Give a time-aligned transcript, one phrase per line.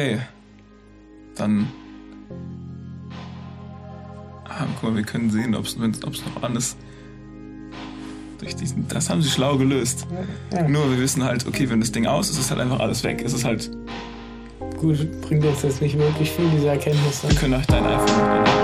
[0.00, 0.18] Okay.
[1.36, 1.68] Dann.
[4.48, 6.76] Ah, guck mal, wir können sehen, ob es noch an ist.
[8.38, 10.06] Durch diesen, das haben sie schlau gelöst.
[10.52, 10.66] Ja.
[10.66, 13.22] Nur wir wissen halt, okay, wenn das Ding aus ist, ist halt einfach alles weg.
[13.24, 13.70] Es ist halt.
[14.78, 17.22] Gut, bringt uns jetzt nicht wirklich viel, diese Erkenntnis.
[17.22, 18.59] Wir können auch dein iPhone.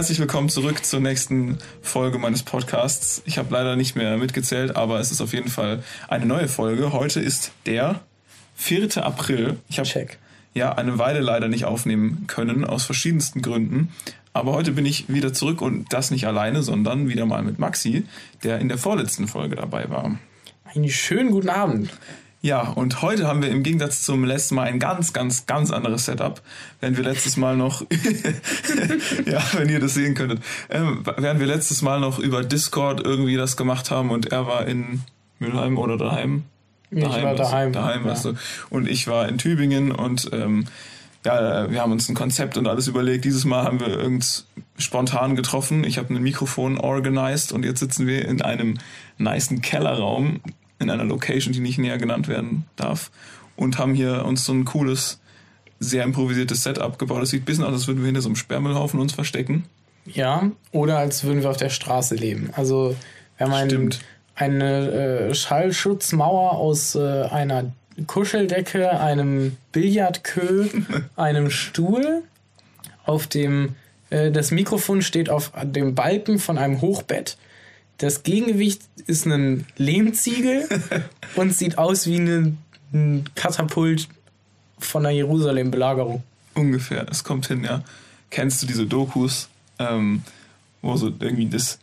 [0.00, 3.20] Herzlich willkommen zurück zur nächsten Folge meines Podcasts.
[3.26, 6.94] Ich habe leider nicht mehr mitgezählt, aber es ist auf jeden Fall eine neue Folge.
[6.94, 8.00] Heute ist der
[8.54, 8.96] 4.
[9.04, 9.58] April.
[9.68, 10.08] Ich habe
[10.54, 13.92] ja eine Weile leider nicht aufnehmen können aus verschiedensten Gründen.
[14.32, 18.06] Aber heute bin ich wieder zurück und das nicht alleine, sondern wieder mal mit Maxi,
[18.42, 20.18] der in der vorletzten Folge dabei war.
[20.64, 21.90] Einen schönen guten Abend.
[22.42, 26.06] Ja, und heute haben wir im Gegensatz zum letzten Mal ein ganz, ganz, ganz anderes
[26.06, 26.40] Setup.
[26.80, 27.82] Während wir letztes Mal noch,
[29.26, 33.36] ja, wenn ihr das sehen könntet, ähm, während wir letztes Mal noch über Discord irgendwie
[33.36, 35.02] das gemacht haben und er war in
[35.38, 36.44] Mülheim oder daheim.
[36.90, 37.72] daheim ich war daheim.
[37.74, 38.10] Daheim, ja.
[38.12, 38.34] weißt du.
[38.70, 40.64] Und ich war in Tübingen und ähm,
[41.26, 43.26] ja, wir haben uns ein Konzept und alles überlegt.
[43.26, 44.46] Dieses Mal haben wir irgend
[44.78, 45.84] spontan getroffen.
[45.84, 48.78] Ich habe ein Mikrofon organized und jetzt sitzen wir in einem
[49.18, 50.40] niceen Kellerraum
[50.80, 53.10] in einer Location, die nicht näher genannt werden darf.
[53.56, 55.20] Und haben hier uns so ein cooles,
[55.78, 57.22] sehr improvisiertes Setup gebaut.
[57.22, 59.64] Das sieht ein bisschen aus, als würden wir hinter so einem Sperrmüllhaufen uns verstecken.
[60.06, 62.50] Ja, oder als würden wir auf der Straße leben.
[62.56, 62.96] Also
[63.36, 63.90] wir haben ein,
[64.34, 67.72] eine äh, Schallschutzmauer aus äh, einer
[68.06, 70.68] Kuscheldecke, einem Billardkö,
[71.16, 72.22] einem Stuhl.
[73.04, 73.74] Auf dem
[74.10, 77.36] äh, das Mikrofon steht auf dem Balken von einem Hochbett.
[78.00, 80.66] Das Gegengewicht ist ein Lehmziegel
[81.36, 82.56] und sieht aus wie eine,
[82.94, 84.08] ein Katapult
[84.78, 86.22] von der Jerusalem-Belagerung.
[86.54, 87.84] Ungefähr, es kommt hin, ja.
[88.30, 90.22] Kennst du diese Dokus, ähm,
[90.80, 91.78] wo so irgendwie das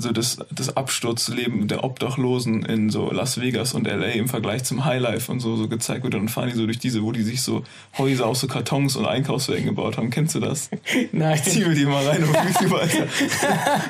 [0.00, 4.84] so das, das Absturzleben der Obdachlosen in so Las Vegas und LA im Vergleich zum
[4.84, 6.14] Highlife und so, so gezeigt wird.
[6.14, 7.64] Und dann fahren die so durch diese, wo die sich so
[7.98, 10.10] Häuser aus so Kartons und Einkaufswagen gebaut haben.
[10.10, 10.70] Kennst du das?
[11.12, 11.40] Nein.
[11.42, 13.06] Zieh mir die mal rein auf YouTube, Alter.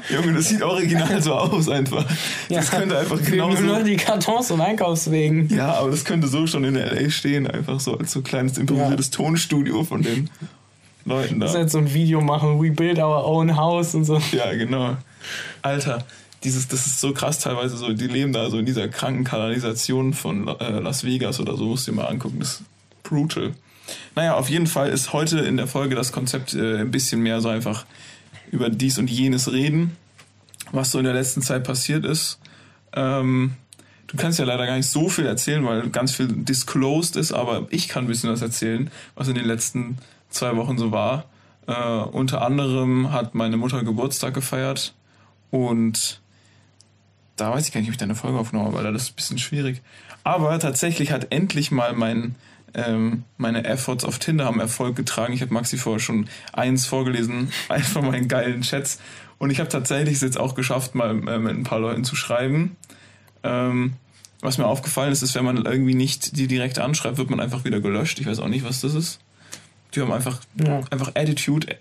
[0.09, 2.07] Junge, das sieht original so aus einfach.
[2.49, 3.63] Das ja, könnte einfach genau so.
[3.63, 5.49] Nur die Kartons und Einkaufswegen.
[5.55, 9.11] Ja, aber das könnte so schon in LA stehen, einfach so als so kleines improvisiertes
[9.11, 9.13] ja.
[9.13, 10.31] Tonstudio von den
[11.09, 11.47] Leuten da.
[11.47, 14.21] Das ist halt so ein Video machen, we build our own house und so.
[14.33, 14.97] Ja, genau.
[15.63, 16.05] Alter,
[16.45, 20.15] dieses, das ist so krass teilweise so, die leben da so in dieser kranken Kanalisation
[20.15, 22.63] von äh, Las Vegas oder so, musst du dir mal angucken, das ist
[23.03, 23.55] brutal.
[24.15, 27.41] Naja, auf jeden Fall ist heute in der Folge das Konzept äh, ein bisschen mehr
[27.41, 27.87] so einfach
[28.51, 29.97] über dies und jenes reden,
[30.73, 32.39] was so in der letzten Zeit passiert ist.
[32.93, 33.55] Ähm,
[34.07, 37.67] du kannst ja leider gar nicht so viel erzählen, weil ganz viel disclosed ist, aber
[37.71, 41.27] ich kann ein bisschen was erzählen, was in den letzten zwei Wochen so war.
[41.67, 44.95] Äh, unter anderem hat meine Mutter Geburtstag gefeiert
[45.51, 46.21] und
[47.37, 49.13] da weiß ich gar nicht, ob ich da eine Folge aufgenommen habe, weil das ist
[49.13, 49.83] ein bisschen schwierig.
[50.25, 52.35] Aber tatsächlich hat endlich mal mein,
[52.75, 55.33] ähm, meine Efforts auf Tinder haben Erfolg getragen.
[55.33, 59.01] Ich habe Maxi vorher schon eins vorgelesen, einfach von meinen geilen Chats.
[59.39, 62.17] Und ich habe tatsächlich es jetzt auch geschafft, mal äh, mit ein paar Leuten zu
[62.17, 62.77] schreiben.
[63.45, 63.95] Ähm,
[64.41, 67.65] was mir aufgefallen ist, ist, wenn man irgendwie nicht die direkt anschreibt, wird man einfach
[67.65, 68.21] wieder gelöscht.
[68.21, 69.21] Ich weiß auch nicht, was das ist.
[69.95, 70.81] Die haben einfach, ja.
[70.91, 71.77] einfach Attitude,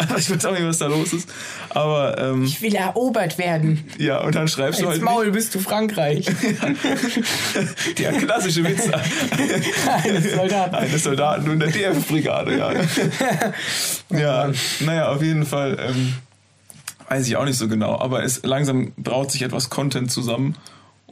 [0.18, 1.28] ich weiß auch nicht, was da los ist.
[1.70, 3.84] Aber, ähm, ich will erobert werden.
[3.98, 5.02] Ja, und dann schreibst Als du halt.
[5.02, 6.26] Maul bist du Frankreich.
[7.98, 8.88] Der klassische Witz.
[10.04, 10.74] Eines Soldaten.
[10.74, 12.72] Eines Soldaten und der DF-Brigade, ja.
[14.10, 15.76] ja, naja, auf jeden Fall.
[15.80, 16.14] Ähm,
[17.08, 17.98] weiß ich auch nicht so genau.
[17.98, 20.56] Aber es langsam braut sich etwas Content zusammen.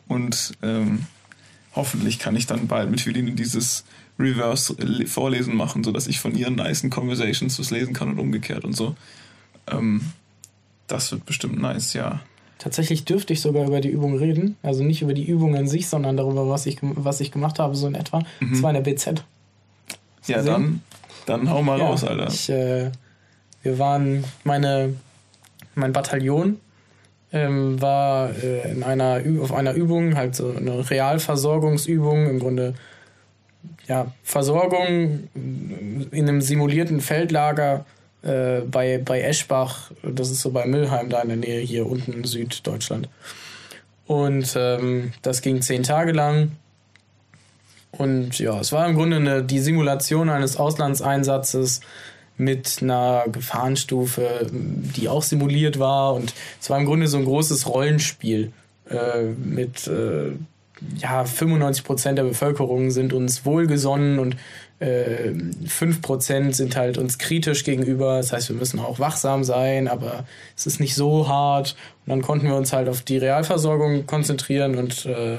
[0.07, 1.07] Und ähm,
[1.79, 3.85] hoffentlich kann ich dann bald mit Julien dieses
[4.19, 8.97] Reverse-Vorlesen machen, sodass ich von ihren nicen Conversations was lesen kann und umgekehrt und so.
[9.71, 10.03] Ähm,
[10.89, 12.21] das wird bestimmt nice, ja.
[12.59, 14.57] Tatsächlich dürfte ich sogar über die Übung reden.
[14.65, 17.77] Also nicht über die Übung an sich, sondern darüber, was ich, was ich gemacht habe,
[17.77, 18.19] so in etwa.
[18.41, 18.51] Mhm.
[18.51, 19.25] Das war in der BZ.
[20.27, 20.83] Ja, dann,
[21.27, 22.27] dann hau mal ja, raus, Alter.
[22.27, 22.91] Ich, äh,
[23.63, 24.95] wir waren, meine,
[25.77, 26.59] mein Bataillon
[27.33, 32.75] ähm, war äh, in einer, auf einer Übung, halt so eine Realversorgungsübung, im Grunde
[33.87, 37.85] ja, Versorgung in einem simulierten Feldlager
[38.23, 42.13] äh, bei, bei Eschbach, das ist so bei Müllheim da in der Nähe, hier unten
[42.13, 43.09] in Süddeutschland.
[44.07, 46.53] Und ähm, das ging zehn Tage lang.
[47.91, 51.81] Und ja, es war im Grunde eine, die Simulation eines Auslandseinsatzes
[52.39, 56.15] mit einer Gefahrenstufe, die auch simuliert war.
[56.15, 58.53] Und es war im Grunde so ein großes Rollenspiel
[58.89, 60.33] äh, mit äh,
[60.99, 64.37] ja, 95 Prozent der Bevölkerung sind uns wohlgesonnen und
[64.81, 65.33] äh,
[65.67, 68.19] 5% sind halt uns kritisch gegenüber.
[68.19, 70.25] Das heißt, wir müssen auch wachsam sein, aber
[70.57, 71.75] es ist nicht so hart.
[72.07, 75.39] Und dann konnten wir uns halt auf die Realversorgung konzentrieren und äh,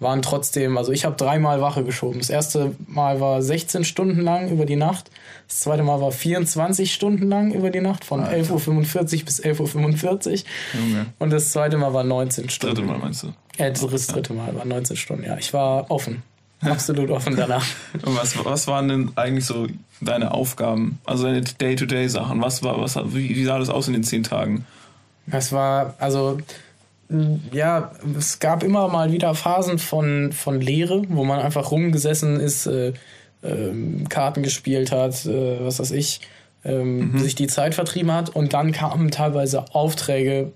[0.00, 2.18] waren trotzdem, also ich habe dreimal Wache geschoben.
[2.18, 5.10] Das erste Mal war 16 Stunden lang über die Nacht.
[5.46, 10.30] Das zweite Mal war 24 Stunden lang über die Nacht, von 11.45 Uhr bis 11.45
[10.30, 10.80] Uhr.
[10.80, 11.06] Junge.
[11.18, 12.76] Und das zweite Mal war 19 Stunden.
[12.76, 13.28] Dritte Mal meinst du?
[13.58, 15.36] Äh, das dritte Mal war 19 Stunden, ja.
[15.36, 16.22] Ich war offen.
[16.62, 17.64] Absolut offen danach.
[18.02, 19.66] Und was, was waren denn eigentlich so
[20.00, 20.98] deine Aufgaben?
[21.04, 22.40] Also deine Day-to-Day-Sachen?
[22.42, 24.66] Was war, was, wie, wie sah das aus in den zehn Tagen?
[25.30, 26.38] Es war, also
[27.52, 32.66] ja, es gab immer mal wieder Phasen von, von Leere, wo man einfach rumgesessen ist,
[32.66, 32.92] äh,
[33.42, 36.20] äh, Karten gespielt hat, äh, was weiß ich,
[36.64, 37.18] ähm, mhm.
[37.18, 38.30] sich die Zeit vertrieben hat.
[38.30, 40.52] Und dann kamen teilweise Aufträge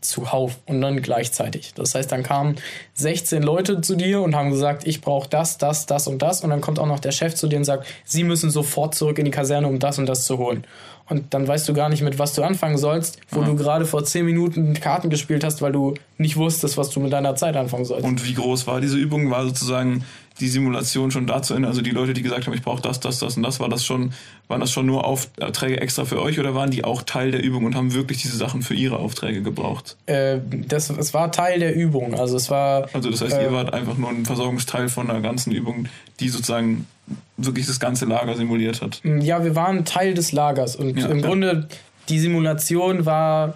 [0.00, 1.74] zuhauf und dann gleichzeitig.
[1.74, 2.56] Das heißt, dann kamen
[2.94, 6.42] 16 Leute zu dir und haben gesagt, ich brauche das, das, das und das.
[6.42, 9.18] Und dann kommt auch noch der Chef zu dir und sagt, sie müssen sofort zurück
[9.18, 10.64] in die Kaserne, um das und das zu holen
[11.10, 13.46] und dann weißt du gar nicht, mit was du anfangen sollst, wo ja.
[13.46, 17.12] du gerade vor zehn Minuten Karten gespielt hast, weil du nicht wusstest, was du mit
[17.12, 18.06] deiner Zeit anfangen sollst.
[18.06, 19.28] Und wie groß war diese Übung?
[19.30, 20.04] War sozusagen
[20.40, 21.68] die Simulation schon dazu Ende?
[21.68, 23.84] Also die Leute, die gesagt haben, ich brauche das, das, das und das, war das
[23.84, 24.12] schon,
[24.48, 27.64] waren das schon nur Aufträge extra für euch oder waren die auch Teil der Übung
[27.64, 29.96] und haben wirklich diese Sachen für ihre Aufträge gebraucht?
[30.06, 32.14] Äh, das, es war Teil der Übung.
[32.14, 32.88] Also es war.
[32.92, 35.88] Also das heißt, äh, ihr wart einfach nur ein Versorgungsteil von einer ganzen Übung,
[36.18, 36.86] die sozusagen
[37.36, 39.00] wirklich das ganze Lager simuliert hat.
[39.02, 41.26] Mm, ja, wir waren Teil des Lagers und ja, im ja.
[41.26, 41.68] Grunde
[42.08, 43.54] die Simulation war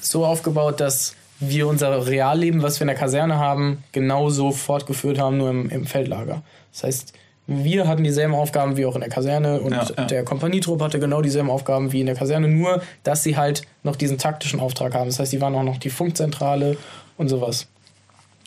[0.00, 5.36] so aufgebaut, dass wir unser Realleben, was wir in der Kaserne haben, genauso fortgeführt haben,
[5.36, 6.42] nur im, im Feldlager.
[6.72, 7.12] Das heißt,
[7.46, 10.04] wir hatten dieselben Aufgaben wie auch in der Kaserne und ja, ja.
[10.04, 13.96] der Kompanietrupp hatte genau dieselben Aufgaben wie in der Kaserne, nur dass sie halt noch
[13.96, 15.06] diesen taktischen Auftrag haben.
[15.06, 16.76] Das heißt, die waren auch noch die Funkzentrale
[17.16, 17.66] und sowas.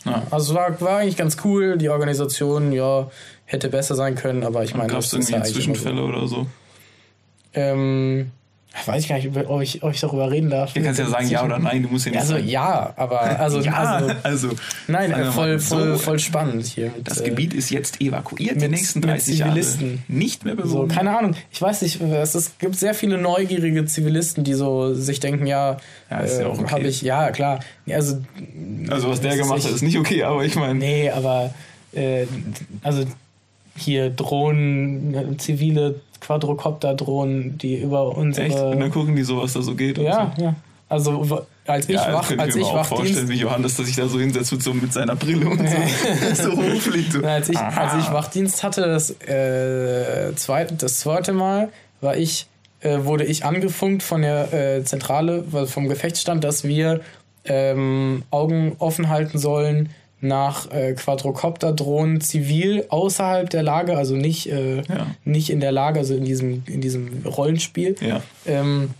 [0.04, 0.22] Ja.
[0.30, 3.10] Also es war, war eigentlich ganz cool, die Organisation, ja,
[3.44, 4.92] hätte besser sein können, aber ich meine.
[4.92, 6.04] Gab es irgendwie ja Zwischenfälle so.
[6.04, 6.46] oder so?
[7.54, 8.30] Ähm,
[8.86, 10.72] weiß ich gar nicht, ob ich, ob ich darüber reden darf.
[10.72, 12.48] Du kannst ja sagen ja oder nein, du musst ja nicht Also sagen.
[12.48, 14.48] ja, aber also, ja, also, also
[14.88, 16.90] nein, voll, voll, so, voll spannend hier.
[16.96, 19.60] Mit, das äh, Gebiet ist jetzt evakuiert, mit, die nächsten 30 Jahre
[20.08, 20.90] nicht mehr bewohnt.
[20.90, 24.94] So, keine Ahnung, ich weiß nicht, es, ist, gibt sehr viele neugierige Zivilisten, die so
[24.94, 25.76] sich denken, ja,
[26.10, 26.70] ja, ist ja äh, okay.
[26.70, 27.60] habe ich, ja klar,
[27.90, 28.22] also
[28.88, 30.74] also was der gemacht hat, ist nicht okay, aber ich meine.
[30.74, 31.52] Nee, aber
[31.92, 32.26] äh,
[32.82, 33.04] also
[33.76, 38.46] hier Drohnen, zivile Quadrocopter-Drohnen, die über unsere.
[38.46, 38.58] Echt?
[38.58, 39.98] Und dann gucken die so, was da so geht.
[39.98, 40.42] Ja, so.
[40.42, 40.54] ja.
[40.88, 43.96] Also als ich ja, wach, ich als ich mir auch vorstellen, wie Johannes, dass sich
[43.96, 47.12] da so hinsetzt mit, so, mit seiner Brille und so, so hochfliegt.
[47.12, 47.24] So.
[47.24, 51.70] Als, ich, als ich Wachdienst hatte, das, äh, zweite, das zweite Mal,
[52.02, 52.46] war ich,
[52.80, 57.00] äh, wurde ich angefunkt von der äh, Zentrale, vom Gefechtsstand, dass wir
[57.46, 59.88] ähm, Augen offen halten sollen
[60.22, 65.06] nach äh, Quadrocopter-Drohnen zivil außerhalb der Lage, also nicht, äh, ja.
[65.24, 67.96] nicht in der Lage, also in diesem, in diesem Rollenspiel.
[68.00, 68.22] Ja.
[68.46, 68.90] Ähm,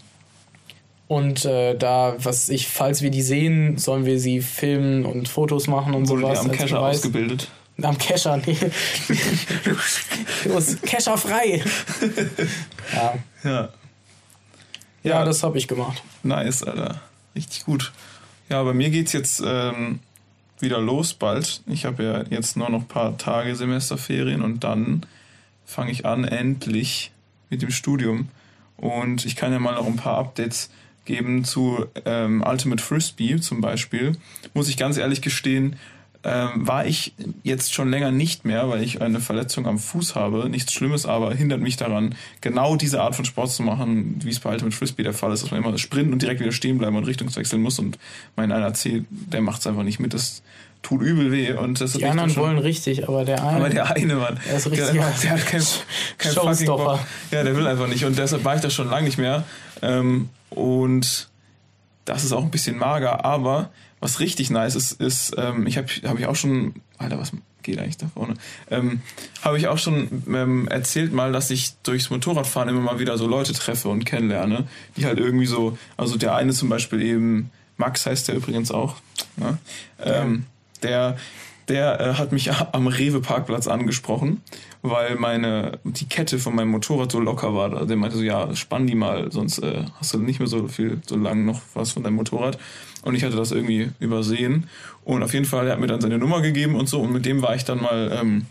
[1.07, 5.69] und äh, da, was ich, falls wir die sehen, sollen wir sie filmen und Fotos
[5.69, 6.41] machen und Wurde sowas.
[6.41, 7.49] Am Cacher ausgebildet.
[7.81, 8.57] Am Cacher, nee.
[10.87, 11.63] Cacher frei.
[12.95, 13.15] ja.
[13.45, 13.69] ja.
[15.05, 16.03] Ja, das habe ich gemacht.
[16.23, 17.01] Nice, Alter.
[17.35, 17.93] Richtig gut.
[18.49, 20.00] Ja, bei mir geht's jetzt ähm,
[20.62, 21.62] wieder los bald.
[21.66, 25.04] Ich habe ja jetzt nur noch ein paar Tage Semesterferien und dann
[25.64, 27.12] fange ich an endlich
[27.50, 28.28] mit dem Studium.
[28.76, 30.71] Und ich kann ja mal noch ein paar Updates
[31.04, 34.16] geben zu ähm, Ultimate Frisbee zum Beispiel.
[34.54, 35.76] Muss ich ganz ehrlich gestehen,
[36.25, 40.49] ähm, war ich jetzt schon länger nicht mehr, weil ich eine Verletzung am Fuß habe.
[40.49, 44.38] Nichts Schlimmes, aber hindert mich daran, genau diese Art von Sport zu machen, wie es
[44.38, 46.97] bei Ultimate Frisbee der Fall ist, dass man immer sprinten und direkt wieder stehen bleiben
[46.97, 47.79] und Richtungswechseln muss.
[47.79, 47.99] Und
[48.37, 50.14] mein einer C, der macht es einfach nicht mit.
[50.14, 50.43] Das
[50.83, 51.52] tut übel weh.
[51.52, 53.57] Und das die anderen wollen richtig, aber der eine.
[53.57, 54.38] Aber der eine, Mann.
[54.47, 54.93] Der ist richtig.
[54.93, 55.62] Der, der hat kein,
[56.19, 57.00] kein Showstopper.
[57.33, 58.05] Ja, der will einfach nicht.
[58.05, 59.45] Und deshalb war ich das schon lange nicht mehr.
[59.81, 61.29] Ähm, und
[62.05, 63.71] das ist auch ein bisschen mager, aber
[64.02, 67.30] was richtig nice ist, ist, ähm, ich habe hab ich auch schon, Alter, was
[67.62, 68.35] geht eigentlich da vorne?
[68.68, 69.00] Ähm,
[69.42, 73.28] habe ich auch schon ähm, erzählt mal, dass ich durchs Motorradfahren immer mal wieder so
[73.28, 74.66] Leute treffe und kennenlerne,
[74.97, 78.97] die halt irgendwie so, also der eine zum Beispiel eben, Max heißt der übrigens auch,
[79.37, 79.59] ne?
[80.02, 80.47] ähm,
[80.82, 81.16] der,
[81.69, 84.42] der äh, hat mich am Rewe-Parkplatz angesprochen,
[84.83, 87.87] weil meine, die Kette von meinem Motorrad so locker war.
[87.87, 91.00] Der meinte so, ja, spann die mal, sonst äh, hast du nicht mehr so viel,
[91.07, 92.59] so lang noch was von deinem Motorrad.
[93.02, 94.69] Und ich hatte das irgendwie übersehen.
[95.04, 97.00] Und auf jeden Fall, er hat mir dann seine Nummer gegeben und so.
[97.00, 98.47] Und mit dem war ich dann mal ähm,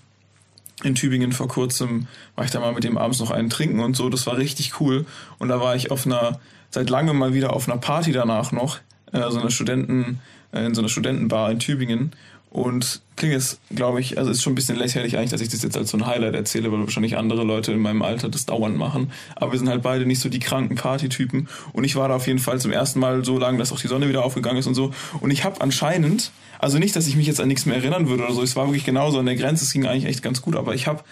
[0.83, 3.95] in Tübingen vor kurzem, war ich da mal mit dem abends noch einen trinken und
[3.95, 4.09] so.
[4.09, 5.05] Das war richtig cool.
[5.37, 6.39] Und da war ich auf einer,
[6.69, 8.79] seit langem mal wieder auf einer Party danach noch,
[9.11, 10.19] äh, so einer Studenten,
[10.51, 12.11] äh, in so einer Studentenbar in Tübingen.
[12.51, 15.63] Und klingt jetzt, glaube ich, also ist schon ein bisschen lächerlich eigentlich, dass ich das
[15.63, 18.77] jetzt als so ein Highlight erzähle, weil wahrscheinlich andere Leute in meinem Alter das dauernd
[18.77, 19.11] machen.
[19.37, 21.47] Aber wir sind halt beide nicht so die kranken Partytypen.
[21.71, 23.87] Und ich war da auf jeden Fall zum ersten Mal so lange, dass auch die
[23.87, 24.91] Sonne wieder aufgegangen ist und so.
[25.21, 28.25] Und ich habe anscheinend, also nicht, dass ich mich jetzt an nichts mehr erinnern würde
[28.25, 30.57] oder so, es war wirklich genauso an der Grenze, es ging eigentlich echt ganz gut,
[30.57, 31.03] aber ich habe,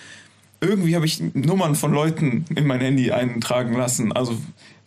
[0.59, 4.11] irgendwie habe ich Nummern von Leuten in mein Handy eintragen lassen.
[4.11, 4.37] Also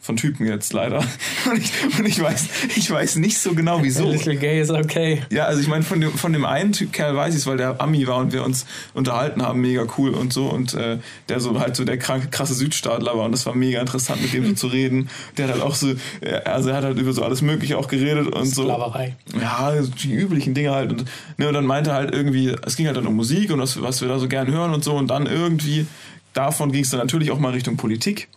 [0.02, 0.98] von Typen jetzt leider.
[1.50, 4.08] Und ich, und ich weiß, ich weiß nicht so genau wieso.
[4.08, 5.22] A little gay is okay.
[5.30, 7.56] Ja, also ich meine, von dem, von dem einen Typ Kerl weiß ich es, weil
[7.56, 10.46] der Ami war und wir uns unterhalten haben, mega cool und so.
[10.48, 13.80] Und äh, der so halt so der kranke, krasse Südstaatler war und das war mega
[13.80, 15.08] interessant, mit dem so zu reden.
[15.36, 15.94] Der hat halt auch so,
[16.44, 18.64] also er hat halt über so alles Mögliche auch geredet und so.
[18.64, 19.16] Sklaverei.
[19.40, 20.92] Ja, die üblichen Dinge halt.
[20.92, 21.04] Und,
[21.36, 23.80] ne, und dann meinte er halt irgendwie, es ging halt dann um Musik und was,
[23.80, 24.94] was wir da so gern hören und so.
[24.94, 25.86] Und dann irgendwie,
[26.32, 28.28] davon ging es dann natürlich auch mal Richtung Politik.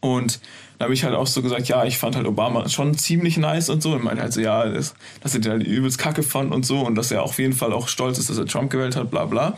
[0.00, 0.40] Und
[0.78, 3.68] da habe ich halt auch so gesagt, ja, ich fand halt Obama schon ziemlich nice
[3.68, 3.92] und so.
[3.92, 6.80] Und meinte halt so, ja, das, dass er den halt übelst kacke fand und so.
[6.80, 9.26] Und dass er auf jeden Fall auch stolz ist, dass er Trump gewählt hat, bla
[9.26, 9.56] bla.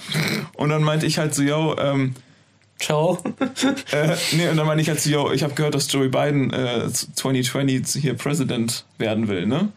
[0.54, 2.14] Und dann meinte ich halt so, yo, ähm,
[2.78, 3.18] Ciao.
[3.92, 6.52] äh, nee, und dann meinte ich halt so, yo, ich habe gehört, dass Joey Biden
[6.52, 9.72] äh, 2020 hier President werden will, ne?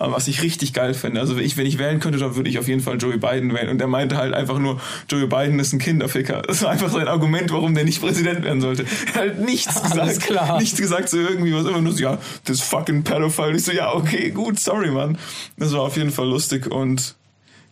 [0.00, 1.20] Was ich richtig geil finde.
[1.20, 3.68] Also ich, wenn ich wählen könnte, dann würde ich auf jeden Fall Joey Biden wählen.
[3.68, 6.42] Und er meinte halt einfach nur, Joey Biden ist ein Kinderficker.
[6.42, 8.84] Das war einfach sein Argument, warum der nicht Präsident werden sollte.
[8.84, 10.00] Er hat halt nichts gesagt.
[10.00, 10.58] Alles klar.
[10.58, 13.56] Nichts gesagt, so irgendwie was immer nur so, ja, das fucking Pedophile.
[13.56, 15.18] Ich so, ja, okay, gut, sorry, Mann.
[15.58, 17.14] Das war auf jeden Fall lustig und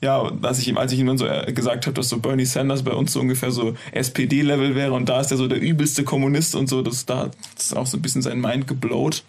[0.00, 2.44] ja, dass ich ihm, als ich ihm dann so äh, gesagt habe, dass so Bernie
[2.44, 6.04] Sanders bei uns so ungefähr so SPD-Level wäre und da ist er so der übelste
[6.04, 9.24] Kommunist und so, das, da das ist auch so ein bisschen sein Mind geblowt.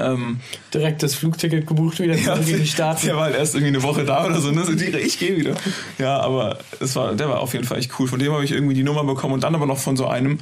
[0.00, 0.40] Ähm,
[0.72, 3.00] Direkt das Flugticket gebucht wieder ja, in die Staaten.
[3.06, 4.64] Der war halt erst irgendwie eine Woche da oder so, ne?
[4.64, 5.54] So, ich gehe wieder.
[5.98, 8.06] Ja, aber es war, der war auf jeden Fall echt cool.
[8.06, 10.38] Von dem habe ich irgendwie die Nummer bekommen und dann aber noch von so einem,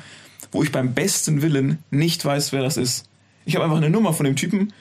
[0.52, 3.06] wo ich beim besten Willen nicht weiß, wer das ist.
[3.46, 4.72] Ich habe einfach eine Nummer von dem Typen,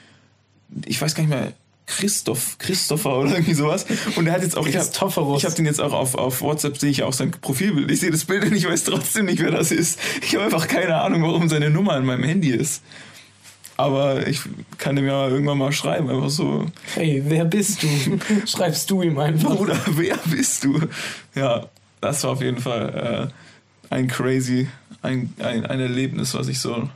[0.84, 1.52] ich weiß gar nicht mehr,
[1.86, 3.86] Christoph, Christopher oder irgendwie sowas.
[4.16, 6.90] Und er hat jetzt auch, ich habe hab den jetzt auch auf, auf WhatsApp, sehe
[6.90, 7.90] ich auch sein Profilbild.
[7.90, 9.98] Ich sehe das Bild und ich weiß trotzdem nicht, wer das ist.
[10.20, 12.82] Ich habe einfach keine Ahnung, warum seine Nummer in meinem Handy ist.
[13.76, 14.40] Aber ich
[14.78, 16.66] kann ihm ja irgendwann mal schreiben, einfach so.
[16.94, 17.88] Hey, wer bist du?
[18.46, 19.54] Schreibst du ihm einfach.
[19.54, 20.80] Bruder, wer bist du?
[21.34, 21.66] Ja,
[22.00, 23.30] das war auf jeden Fall
[23.90, 24.68] äh, ein crazy,
[25.02, 26.88] ein, ein, ein Erlebnis, was ich so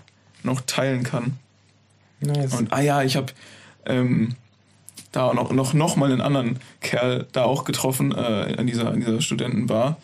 [0.42, 1.38] noch teilen kann.
[2.20, 2.54] Nice.
[2.54, 3.32] Und ah ja, ich habe
[3.84, 4.37] ähm,
[5.12, 9.00] da noch, noch, noch mal einen anderen Kerl da auch getroffen, äh, an, dieser, an
[9.00, 9.99] dieser Studentenbar.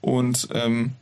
[0.00, 0.92] Und ähm,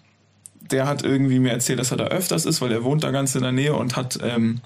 [0.60, 3.34] der hat irgendwie mir erzählt, dass er da öfters ist, weil er wohnt da ganz
[3.34, 4.60] in der Nähe und hat ähm,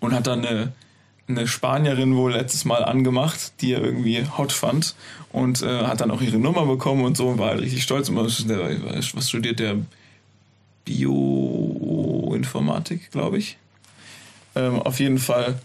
[0.00, 0.72] und hat dann eine,
[1.28, 4.94] eine Spanierin wohl letztes Mal angemacht, die er irgendwie hot fand
[5.32, 8.08] und äh, hat dann auch ihre Nummer bekommen und so und war halt richtig stolz.
[8.08, 9.76] Und was, studiert der?
[10.86, 13.58] Bioinformatik, glaube ich.
[14.54, 15.58] Ähm, auf jeden Fall.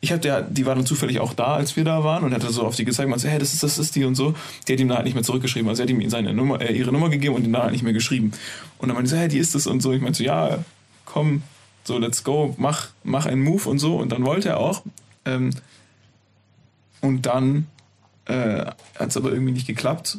[0.00, 2.42] Ich hab der, die war dann zufällig auch da, als wir da waren und hat
[2.42, 4.34] so auf die gezeigt, man so, hey, das ist das ist die und so.
[4.66, 6.72] Die hat ihm da halt nicht mehr zurückgeschrieben, also sie hat ihm seine Nummer, äh,
[6.72, 8.32] ihre Nummer gegeben und ihm da halt nicht mehr geschrieben.
[8.78, 9.92] Und dann meinte sie, hey, die ist das und so.
[9.92, 10.58] Ich meinte so, ja,
[11.04, 11.44] komm,
[11.84, 13.96] so let's go, mach, mach einen Move und so.
[13.96, 14.82] Und dann wollte er auch.
[15.24, 15.50] Ähm,
[17.00, 17.66] und dann
[18.26, 18.66] äh,
[18.98, 20.18] hat es aber irgendwie nicht geklappt.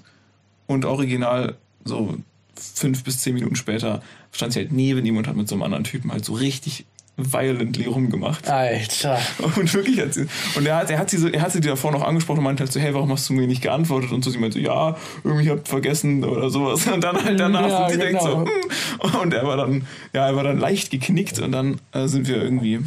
[0.67, 1.55] Und original
[1.85, 2.17] so
[2.55, 4.01] fünf bis zehn Minuten später
[4.31, 6.85] stand sie halt neben ihm und hat mit so einem anderen Typen halt so richtig
[7.17, 8.47] violently rumgemacht.
[8.47, 9.19] Alter.
[9.55, 11.91] Und wirklich hat sie, und er hat, er hat sie so, er hat sie davor
[11.91, 14.11] noch angesprochen und meinte halt so, hey, warum hast du mir nicht geantwortet?
[14.11, 16.87] Und so, sie meinte so, ja, irgendwie hab vergessen oder sowas.
[16.87, 18.45] Und dann halt danach ja, sind direkt genau.
[18.45, 19.21] so, hm.
[19.21, 22.41] und er war dann, ja, er war dann leicht geknickt und dann äh, sind wir
[22.41, 22.79] irgendwie,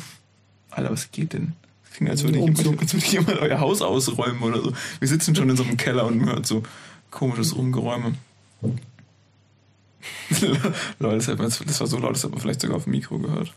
[0.71, 1.53] Alter, was geht denn?
[1.95, 4.73] Klingt, als würde, ich jemand, als würde jemand euer Haus ausräumen oder so.
[4.99, 6.63] Wir sitzen schon in so einem Keller und man hört so
[7.11, 8.15] komisches Rumgeräume.
[10.99, 13.55] Leute, das war so laut, das hat man vielleicht sogar auf dem Mikro gehört.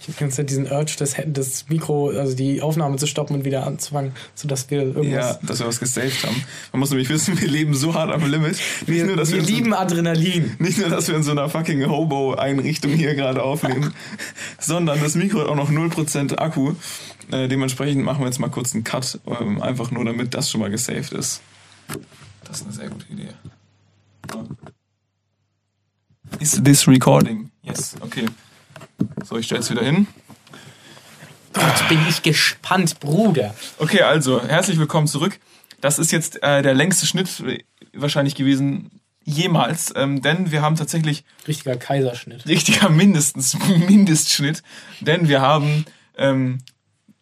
[0.00, 3.66] Ich habe ganz diesen Urge, das, das Mikro, also die Aufnahme zu stoppen und wieder
[3.66, 5.08] anzufangen, sodass wir irgendwas.
[5.10, 6.44] Ja, dass wir was gesaved haben.
[6.72, 8.50] Man muss nämlich wissen, wir leben so hart am Limit.
[8.52, 10.56] Nicht wir, nur, dass wir, wir lieben so, Adrenalin.
[10.58, 13.94] Nicht nur, dass wir in so einer fucking Hobo-Einrichtung hier gerade aufnehmen,
[14.58, 16.74] sondern das Mikro hat auch noch 0% Akku.
[17.30, 20.60] Äh, dementsprechend machen wir jetzt mal kurz einen Cut, ähm, einfach nur damit das schon
[20.60, 21.40] mal gesaved ist.
[22.44, 23.28] Das ist eine sehr gute Idee.
[26.40, 27.50] Is this recording?
[27.62, 28.26] Yes, okay.
[29.24, 30.06] So, ich stelle es wieder hin.
[31.56, 33.54] Jetzt bin ich gespannt, Bruder.
[33.78, 35.38] Okay, also, herzlich willkommen zurück.
[35.80, 37.28] Das ist jetzt äh, der längste Schnitt
[37.92, 38.90] wahrscheinlich gewesen
[39.24, 41.24] jemals, ähm, denn wir haben tatsächlich...
[41.46, 42.46] Richtiger Kaiserschnitt.
[42.46, 43.56] Richtiger mindestens,
[43.88, 44.62] Mindestschnitt,
[45.00, 45.84] denn wir haben
[46.16, 46.58] ähm,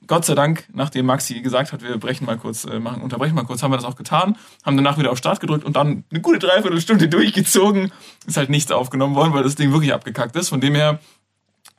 [0.07, 3.45] Gott sei Dank, nachdem Maxi gesagt hat, wir brechen mal kurz, äh, machen, unterbrechen mal
[3.45, 6.21] kurz, haben wir das auch getan, haben danach wieder auf Start gedrückt und dann eine
[6.21, 7.93] gute Dreiviertelstunde durchgezogen.
[8.27, 10.49] Ist halt nichts aufgenommen worden, weil das Ding wirklich abgekackt ist.
[10.49, 10.99] Von dem her,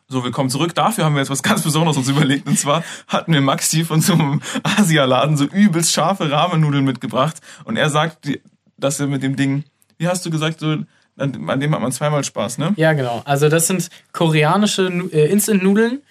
[0.07, 0.75] so, willkommen zurück.
[0.75, 2.47] Dafür haben wir jetzt was ganz Besonderes uns überlegt.
[2.47, 7.37] Und zwar hatten wir Maxi von so einem Asialaden so übelst scharfe Ramennudeln mitgebracht.
[7.63, 8.29] Und er sagt,
[8.77, 9.63] dass er mit dem Ding,
[9.97, 10.77] wie hast du gesagt, so,
[11.17, 12.73] an, dem hat man zweimal Spaß, ne?
[12.75, 13.21] Ja, genau.
[13.25, 16.01] Also das sind koreanische äh, Instant-Nudeln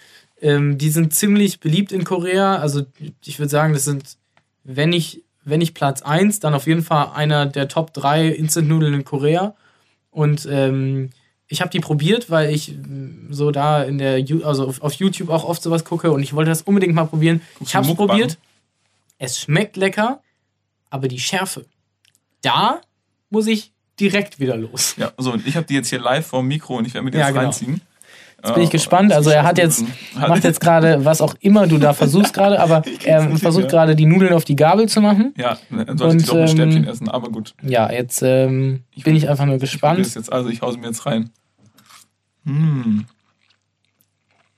[0.43, 2.57] ähm, die sind ziemlich beliebt in Korea.
[2.57, 2.83] Also
[3.25, 4.19] ich würde sagen, das sind,
[4.65, 8.93] wenn nicht, wenn nicht Platz 1, dann auf jeden Fall einer der Top 3 Instant-Nudeln
[8.93, 9.55] in Korea.
[10.11, 11.11] Und ähm,
[11.53, 15.45] ich habe die probiert, weil ich mm, so da in der, also auf, YouTube auch
[15.45, 17.43] oft sowas gucke und ich wollte das unbedingt mal probieren.
[17.59, 18.39] Guckst ich habe es probiert.
[19.19, 20.21] Es schmeckt lecker,
[20.89, 21.67] aber die Schärfe,
[22.41, 22.81] da
[23.29, 24.95] muss ich direkt wieder los.
[24.97, 27.05] Ja, so und ich habe die jetzt hier live vor dem Mikro und ich werde
[27.05, 27.45] mir die ja, jetzt genau.
[27.45, 27.81] reinziehen.
[28.43, 29.13] Jetzt bin ich gespannt.
[29.13, 29.85] Also er hat jetzt,
[30.17, 34.07] macht jetzt gerade, was auch immer du da versuchst gerade, aber er versucht gerade die
[34.07, 35.33] Nudeln auf die Gabel zu machen.
[35.37, 37.55] Ja, dann sollte ich doch ein Stäbchen essen, aber gut.
[37.63, 40.01] Ja, jetzt ähm, ich bin ich einfach nur gespannt.
[40.01, 41.31] Ich jetzt, also ich hause mir jetzt rein.
[42.45, 43.05] Mmh.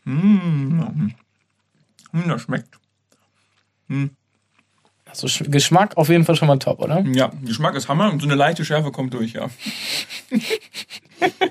[0.05, 1.15] Mmh.
[2.13, 2.79] Mmh, das schmeckt.
[3.89, 4.11] Mmh.
[5.07, 7.01] Also Geschmack auf jeden Fall schon mal top, oder?
[7.07, 9.49] Ja, Geschmack ist Hammer und so eine leichte Schärfe kommt durch, ja.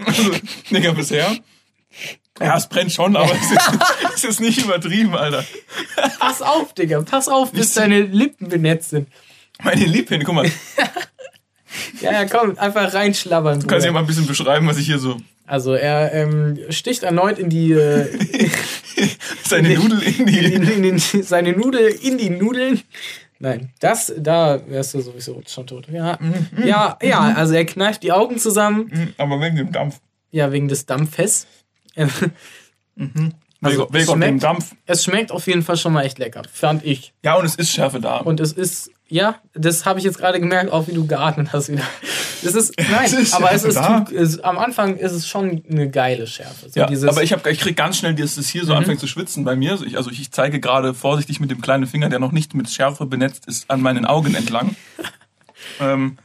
[0.08, 0.32] also,
[0.70, 1.38] Digga, bisher
[2.40, 3.80] ja, es brennt schon, aber es ist,
[4.16, 5.46] es ist nicht übertrieben, Alter.
[6.20, 9.08] Pass auf, Digga, pass auf, bis deine Lippen benetzt sind.
[9.64, 10.46] Meine Lippen, guck mal.
[12.02, 13.62] ja, ja, komm, einfach reinschlabbern.
[13.62, 15.18] Du kannst ja mal ein bisschen beschreiben, was ich hier so.
[15.46, 18.08] Also er ähm, sticht erneut in die äh,
[19.44, 22.82] seine in Nudel in die, in, in, in, seine Nudel in die Nudeln.
[23.40, 25.88] Nein, das da wärst du sowieso schon tot.
[25.90, 27.34] Ja, mm, ja, ja.
[27.36, 28.90] Also er kneift die Augen zusammen.
[28.94, 30.00] Mm, aber wegen dem Dampf.
[30.32, 31.46] Ja, wegen des Dampfes
[32.96, 33.34] mhm.
[33.64, 34.76] Also Weg auf den Dampf.
[34.86, 37.14] Es schmeckt auf jeden Fall schon mal echt lecker, fand ich.
[37.24, 38.18] Ja, und es ist Schärfe da.
[38.18, 41.70] Und es ist, ja, das habe ich jetzt gerade gemerkt, auch wie du geatmet hast
[41.70, 41.84] wieder.
[42.44, 43.78] Das ist, nein, es ist aber es ist,
[44.12, 46.70] es, am Anfang ist es schon eine geile Schärfe.
[46.70, 48.80] So ja, aber ich, hab, ich krieg ganz schnell, dass das hier so mhm.
[48.80, 49.80] anfängt zu schwitzen bei mir.
[49.86, 53.06] Ich, also ich zeige gerade vorsichtig mit dem kleinen Finger, der noch nicht mit Schärfe
[53.06, 54.76] benetzt ist, an meinen Augen entlang.
[55.80, 56.18] ähm,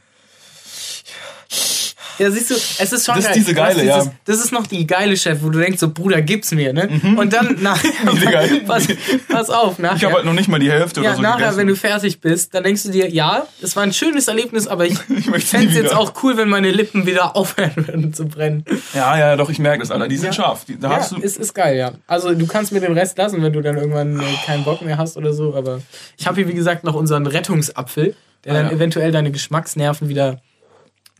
[2.19, 3.37] ja, siehst du, es ist schon das geil.
[3.37, 4.11] Ist diese geile, dieses, ja.
[4.25, 6.89] Das ist noch die geile Chef, wo du denkst, so Bruder, gib's mir, ne?
[6.89, 7.17] Mhm.
[7.17, 7.89] Und dann nachher,
[8.67, 8.87] pass,
[9.29, 9.95] pass auf, nachher.
[9.95, 11.57] Ich habe halt noch nicht mal die Hälfte ja, oder so nachher, gegessen.
[11.57, 14.85] wenn du fertig bist, dann denkst du dir, ja, es war ein schönes Erlebnis, aber
[14.85, 14.97] ich,
[15.35, 18.65] ich fände es jetzt auch cool, wenn meine Lippen wieder aufhören würden zu brennen.
[18.93, 20.09] Ja, ja, doch, ich merke das, Alter.
[20.09, 20.33] Die sind ja.
[20.33, 20.65] scharf.
[20.65, 21.93] Die, da ja, hast du ist, ist geil, ja.
[22.05, 24.97] Also du kannst mir den Rest lassen, wenn du dann irgendwann äh, keinen Bock mehr
[24.97, 25.81] hast oder so, aber
[26.17, 30.41] ich habe hier, wie gesagt, noch unseren Rettungsapfel, der ah, dann eventuell deine Geschmacksnerven wieder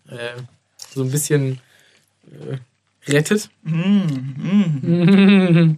[0.10, 0.42] äh,
[0.94, 1.60] so ein bisschen
[2.32, 2.58] äh,
[3.12, 3.50] rettet.
[3.64, 4.02] Mm,
[4.42, 5.78] mm.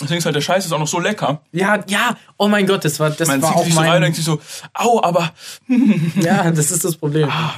[0.00, 1.42] Deswegen ist halt der Scheiß ist auch noch so lecker.
[1.50, 3.84] Ja, ja, oh mein Gott, das war, das Man war auch sich mein...
[3.84, 4.40] so rein und denkt sich so,
[4.74, 5.32] au, aber...
[6.20, 7.28] ja, das ist das Problem.
[7.30, 7.54] Ah.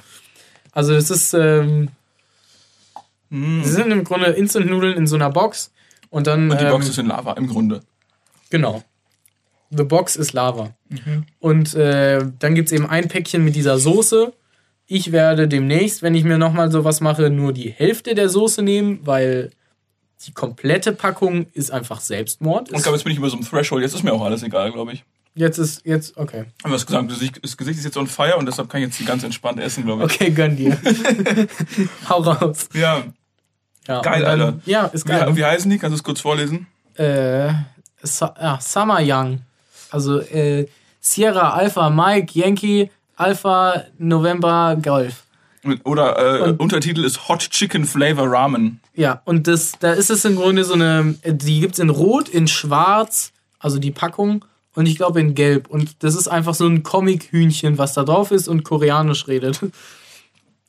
[0.72, 1.90] Also es ist, ähm,
[3.28, 3.62] mm.
[3.62, 5.70] sie sind im Grunde Instant-Nudeln in so einer Box
[6.08, 6.50] und dann...
[6.50, 7.82] Und die ähm, Box ist in Lava, im Grunde.
[8.48, 8.82] Genau.
[9.70, 10.74] The Box ist Lava.
[10.88, 11.26] Mhm.
[11.38, 14.32] Und äh, dann gibt es eben ein Päckchen mit dieser Soße
[14.90, 18.98] ich werde demnächst, wenn ich mir nochmal sowas mache, nur die Hälfte der Soße nehmen,
[19.04, 19.50] weil
[20.26, 22.70] die komplette Packung ist einfach Selbstmord.
[22.70, 23.84] Und ich glaube, jetzt bin ich über so einem Threshold.
[23.84, 25.04] Jetzt ist mir auch alles egal, glaube ich.
[25.36, 26.46] Jetzt ist, jetzt, okay.
[26.64, 29.04] Aber das gesagt, das Gesicht ist jetzt on fire und deshalb kann ich jetzt die
[29.04, 30.12] ganz entspannt essen, glaube ich.
[30.12, 30.76] Okay, gönn dir.
[32.08, 32.68] Hau raus.
[32.74, 33.04] Ja.
[33.86, 34.60] ja geil, dann, Alter.
[34.66, 35.24] Ja, ist geil.
[35.30, 35.78] Wie, wie heißen die?
[35.78, 36.66] Kannst du es kurz vorlesen?
[36.98, 39.42] Äh, ja, Summer Young.
[39.92, 40.66] Also, äh,
[40.98, 45.24] Sierra Alpha Mike Yankee Alpha November Golf.
[45.84, 48.80] Oder äh, Untertitel ist Hot Chicken Flavor Ramen.
[48.94, 52.30] Ja, und das, da ist es im Grunde so eine, die gibt es in Rot,
[52.30, 55.68] in Schwarz, also die Packung, und ich glaube in Gelb.
[55.68, 59.60] Und das ist einfach so ein Comic-Hühnchen, was da drauf ist und koreanisch redet.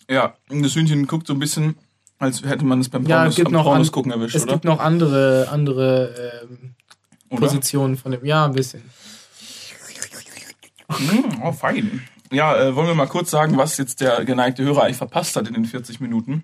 [0.09, 1.75] Ja, und das Hühnchen guckt so ein bisschen,
[2.19, 4.51] als hätte man es beim Pornos, ja, gibt Pornos gucken erwischt, es oder?
[4.51, 6.75] Es gibt noch andere, andere ähm,
[7.37, 8.25] Positionen von dem.
[8.25, 8.81] Ja, ein bisschen.
[10.89, 12.01] Mm, oh, fein.
[12.31, 15.47] Ja, äh, wollen wir mal kurz sagen, was jetzt der geneigte Hörer eigentlich verpasst hat
[15.47, 16.43] in den 40 Minuten?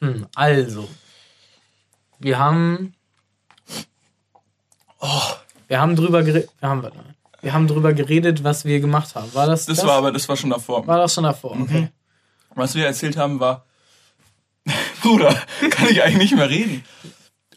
[0.00, 0.88] Hm, also,
[2.18, 2.94] wir haben.
[5.00, 5.32] Oh,
[5.68, 6.50] wir haben drüber geredet.
[6.60, 6.86] Wir haben,
[7.40, 9.32] wir haben drüber geredet, was wir gemacht haben.
[9.34, 9.66] War das?
[9.66, 9.86] Das, das?
[9.86, 10.86] war aber das war schon davor.
[10.86, 11.56] War das schon davor?
[11.56, 11.62] Mhm.
[11.62, 11.88] Okay.
[12.54, 13.64] Was wir erzählt haben, war.
[15.02, 15.34] Bruder,
[15.70, 16.84] kann ich eigentlich nicht mehr reden.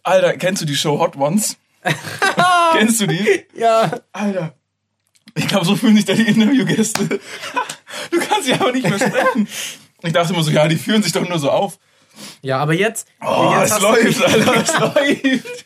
[0.03, 1.57] Alter, kennst du die Show Hot Ones?
[2.73, 3.45] kennst du die?
[3.55, 3.91] Ja.
[4.11, 4.53] Alter.
[5.35, 7.19] Ich glaube, so fühlen sich die Interviewgäste.
[8.11, 9.47] Du kannst sie aber nicht mehr sprechen.
[10.03, 11.77] Ich dachte immer so, ja, die führen sich doch nur so auf.
[12.41, 13.07] Ja, aber jetzt.
[13.25, 15.65] Oh, jetzt es läuft, Alter, es läuft.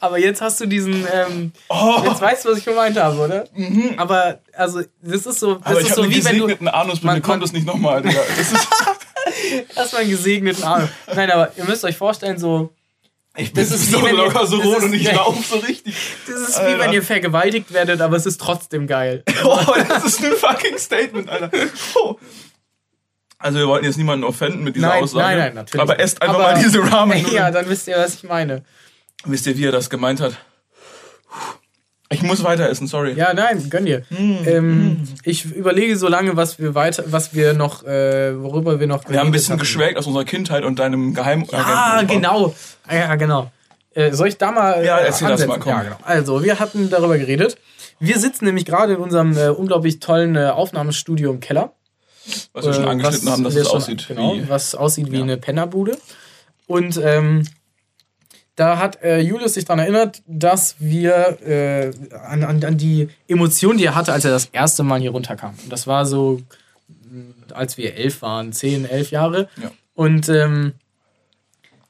[0.00, 1.06] aber jetzt hast du diesen.
[1.12, 2.02] Ähm, oh.
[2.04, 3.44] Jetzt weißt du, was ich gemeint habe, oder?
[3.54, 3.94] Mhm.
[3.96, 5.54] Aber, also, das ist so.
[5.54, 6.72] Das aber ist ich so wie wenn du.
[6.72, 8.20] Anus, mir kommt das nicht nochmal, Digga.
[8.36, 8.68] Das ist.
[9.76, 10.88] Erstmal einen gesegneten Arm.
[11.14, 12.72] Nein, aber ihr müsst euch vorstellen, so.
[13.36, 15.94] Ich bin das ist so locker ihr, so rot und ich laufe so richtig.
[16.26, 16.76] Das ist Alter.
[16.76, 19.24] wie wenn ihr vergewaltigt werdet, aber es ist trotzdem geil.
[19.44, 21.50] oh, das ist ein fucking Statement, Alter.
[21.96, 22.16] Oh.
[23.38, 25.24] Also wir wollten jetzt niemanden offenden mit dieser nein, Aussage.
[25.24, 25.82] Nein, nein, natürlich.
[25.82, 27.26] Aber esst einfach aber, mal diese Ramen.
[27.32, 28.62] Ja, dann wisst ihr, was ich meine.
[29.24, 30.38] Wisst ihr, wie er das gemeint hat?
[32.14, 33.14] Ich muss weiter essen, sorry.
[33.14, 34.02] Ja, nein, gönn dir.
[34.10, 35.08] Mm, ähm, mm.
[35.24, 39.08] Ich überlege so lange, was wir weiter, was wir noch, äh, worüber wir noch.
[39.08, 41.44] Wir haben ein bisschen geschwelgt aus unserer Kindheit und deinem Geheim.
[41.52, 42.54] Ah, genau.
[42.90, 43.50] Ja, genau.
[43.94, 44.84] Äh, soll ich da mal.
[44.84, 45.48] Ja, erzähl ansetzen?
[45.48, 45.72] das mal, komm.
[45.72, 45.96] Ja, genau.
[46.02, 47.56] Also, wir hatten darüber geredet.
[48.00, 51.72] Wir sitzen nämlich gerade in unserem äh, unglaublich tollen äh, Aufnahmestudio im Keller.
[52.52, 54.06] Was wir schon äh, angeschnitten haben, dass es aussieht.
[54.08, 55.22] Genau, wie, was aussieht wie ja.
[55.22, 55.96] eine Pennerbude.
[56.66, 57.44] Und ähm,
[58.56, 61.90] da hat äh, Julius sich daran erinnert, dass wir äh,
[62.26, 65.54] an, an, an die Emotionen, die er hatte, als er das erste Mal hier runterkam.
[65.62, 66.40] Und das war so,
[67.52, 69.48] als wir elf waren, zehn, elf Jahre.
[69.60, 69.70] Ja.
[69.94, 70.74] Und ähm,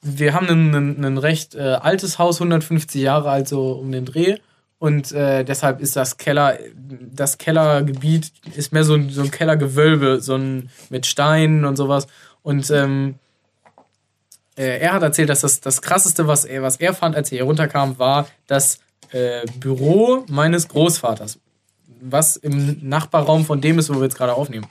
[0.01, 4.37] wir haben ein, ein, recht äh, altes Haus, 150 Jahre alt, so um den Dreh.
[4.79, 10.21] Und äh, deshalb ist das Keller, das Kellergebiet ist mehr so ein, so ein Kellergewölbe,
[10.21, 12.07] so ein mit Steinen und sowas.
[12.43, 13.15] Und ähm,
[14.57, 17.39] äh, er hat erzählt, dass das, das krasseste, was er, was er fand, als er
[17.39, 18.79] hier runterkam, war das
[19.11, 21.39] äh, Büro meines Großvaters.
[22.01, 24.67] Was im Nachbarraum von dem ist, wo wir jetzt gerade aufnehmen.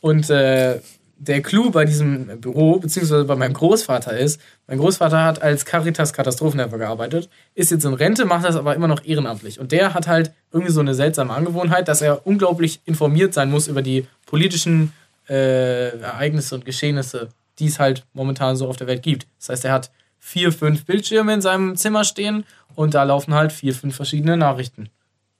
[0.00, 0.80] Und äh,
[1.20, 6.14] der Clou bei diesem Büro, beziehungsweise bei meinem Großvater ist, mein Großvater hat als Caritas
[6.14, 9.60] Katastrophenhelfer gearbeitet, ist jetzt in Rente, macht das aber immer noch ehrenamtlich.
[9.60, 13.68] Und der hat halt irgendwie so eine seltsame Angewohnheit, dass er unglaublich informiert sein muss
[13.68, 14.94] über die politischen
[15.28, 17.28] äh, Ereignisse und Geschehnisse
[17.60, 19.26] die es halt momentan so auf der Welt gibt.
[19.38, 22.44] Das heißt, er hat vier, fünf Bildschirme in seinem Zimmer stehen
[22.74, 24.88] und da laufen halt vier, fünf verschiedene Nachrichten.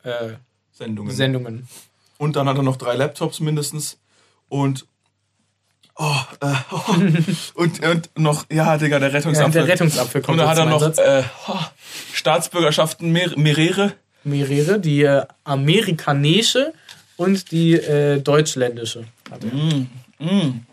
[0.03, 0.35] Äh,
[0.71, 1.15] Sendungen.
[1.15, 1.69] Sendungen.
[2.19, 3.99] Und dann hat er noch drei Laptops mindestens
[4.49, 4.87] und
[6.03, 7.61] Oh, äh, oh.
[7.61, 9.61] und, und noch, ja, Digga, der Rettungsapfel.
[9.61, 11.59] Ja, der Rettungsapfel kommt Und dann hat er noch äh, oh,
[12.15, 13.93] Staatsbürgerschaften mer mehrere.
[14.25, 16.73] Mehrere, die äh, amerikanische
[17.19, 19.05] und die äh, deutschländische.
[19.43, 20.67] Mm, mm.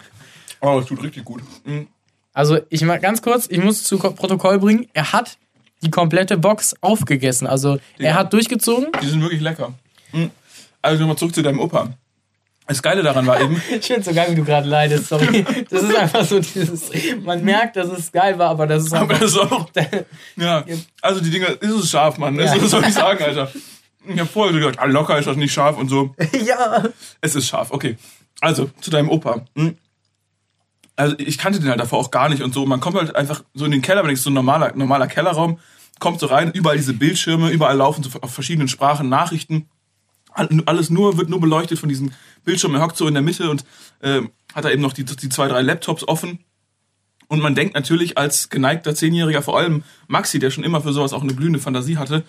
[0.62, 1.42] Oh, das tut richtig gut.
[1.66, 1.88] Mhm.
[2.34, 5.38] Also, ich mal ganz kurz, ich muss zu Protokoll bringen, er hat
[5.82, 7.48] die komplette Box aufgegessen.
[7.48, 8.90] Also, die, er hat durchgezogen.
[9.02, 9.74] Die sind wirklich lecker.
[10.12, 10.32] Mhm.
[10.82, 11.90] Also, nochmal zurück zu deinem Opa.
[12.68, 13.60] Das Geile daran war eben.
[13.80, 15.46] ich finde so geil, wie du gerade leidest, sorry.
[15.70, 16.92] Das ist einfach so dieses.
[17.24, 19.70] Man merkt, dass es geil war, aber das ist Aber das ist auch.
[20.36, 20.66] ja.
[21.02, 22.36] Also die Dinger, ist es scharf, Mann.
[22.36, 22.56] Ja.
[22.56, 23.52] Das soll ich sagen, Alter.
[24.06, 26.14] Ich hab vorher so gedacht, ah, locker ist das nicht scharf und so.
[26.46, 26.84] ja.
[27.22, 27.98] Es ist scharf, okay.
[28.42, 29.46] Also, zu deinem Opa.
[29.56, 29.76] Hm
[30.98, 32.66] also ich kannte den halt davor auch gar nicht und so.
[32.66, 35.60] Man kommt halt einfach so in den Keller, wenn ich so ein normaler, normaler Kellerraum,
[36.00, 39.70] kommt so rein, überall diese Bildschirme, überall laufen so auf verschiedenen Sprachen Nachrichten.
[40.34, 42.78] Alles nur, wird nur beleuchtet von diesen Bildschirmen.
[42.78, 43.64] Er hockt so in der Mitte und
[44.02, 44.22] äh,
[44.54, 46.40] hat da eben noch die, die zwei, drei Laptops offen.
[47.28, 51.14] Und man denkt natürlich als geneigter Zehnjähriger, vor allem Maxi, der schon immer für sowas
[51.14, 52.24] auch eine blühende Fantasie hatte,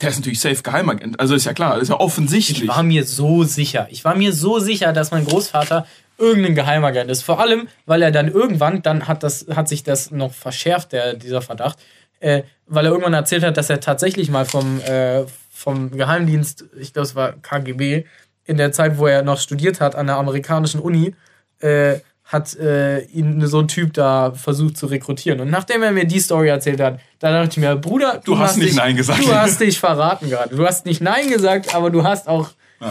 [0.00, 1.20] der ist natürlich safe Geheimagent.
[1.20, 2.62] Also ist ja klar, ist ja offensichtlich.
[2.62, 3.86] Ich war mir so sicher.
[3.90, 5.86] Ich war mir so sicher, dass mein Großvater
[6.22, 7.22] irgendein Geheimagent ist.
[7.22, 11.14] Vor allem, weil er dann irgendwann, dann hat, das, hat sich das noch verschärft, der,
[11.14, 11.78] dieser Verdacht,
[12.20, 16.92] äh, weil er irgendwann erzählt hat, dass er tatsächlich mal vom, äh, vom Geheimdienst, ich
[16.92, 18.04] glaube es war KGB,
[18.44, 21.14] in der Zeit, wo er noch studiert hat an der amerikanischen Uni,
[21.60, 25.40] äh, hat äh, ihn so ein Typ da versucht zu rekrutieren.
[25.40, 28.38] Und nachdem er mir die Story erzählt hat, da dachte ich mir, Bruder, du, du
[28.38, 29.24] hast, hast, nicht dich, Nein gesagt.
[29.24, 30.54] Du hast dich verraten gerade.
[30.54, 32.90] Du hast nicht Nein gesagt, aber du hast auch, ja.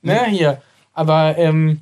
[0.00, 0.62] ne, hier.
[0.94, 1.80] Aber ähm,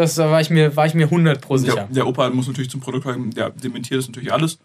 [0.00, 1.74] das war ich mir, war ich mir 100 pro sicher.
[1.74, 4.58] Der, der Opa muss natürlich zum Protokoll, der dementiert das natürlich alles.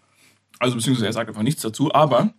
[0.58, 2.30] Also beziehungsweise er sagt einfach nichts dazu, aber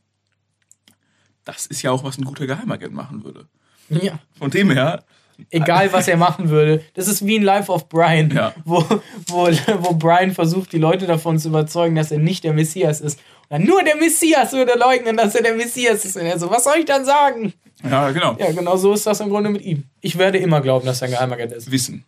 [1.46, 3.48] das ist ja auch, was ein guter Geheimagent machen würde.
[3.90, 4.20] Ja.
[4.38, 5.04] Von dem her.
[5.52, 6.84] Egal, was er machen würde.
[6.96, 8.54] Das ist wie in Life of Brian, ja.
[8.66, 8.84] wo,
[9.28, 13.20] wo, wo Brian versucht, die Leute davon zu überzeugen, dass er nicht der Messias ist.
[13.44, 16.18] Und dann nur der Messias würde leugnen, dass er der Messias ist.
[16.18, 17.54] Und er so, was soll ich dann sagen?
[17.84, 18.36] Ja, genau.
[18.40, 19.84] Ja, genau so ist das im Grunde mit ihm.
[20.02, 21.72] Ich werde immer glauben, dass er ein Geheimagent ist.
[21.72, 22.04] Wissen.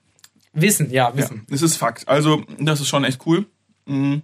[0.53, 1.37] Wissen, ja, Wissen.
[1.37, 2.07] Ja, das ist Fakt.
[2.07, 3.45] Also, das ist schon echt cool.
[3.85, 4.23] Mhm.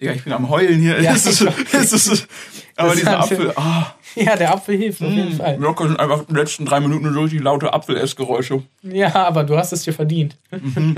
[0.00, 1.00] Digga, ich bin am Heulen hier.
[1.00, 1.26] Ja, ist,
[1.72, 2.28] das ist,
[2.76, 3.52] aber dieser Apfel.
[3.56, 3.94] Ah.
[4.14, 5.56] Ja, der Apfel hilft auf jeden mmh, Fall.
[5.58, 8.62] Locker sind einfach die letzten drei Minuten durch die laute Apfelessgeräusche.
[8.82, 10.36] Ja, aber du hast es dir verdient.
[10.50, 10.96] Mhm.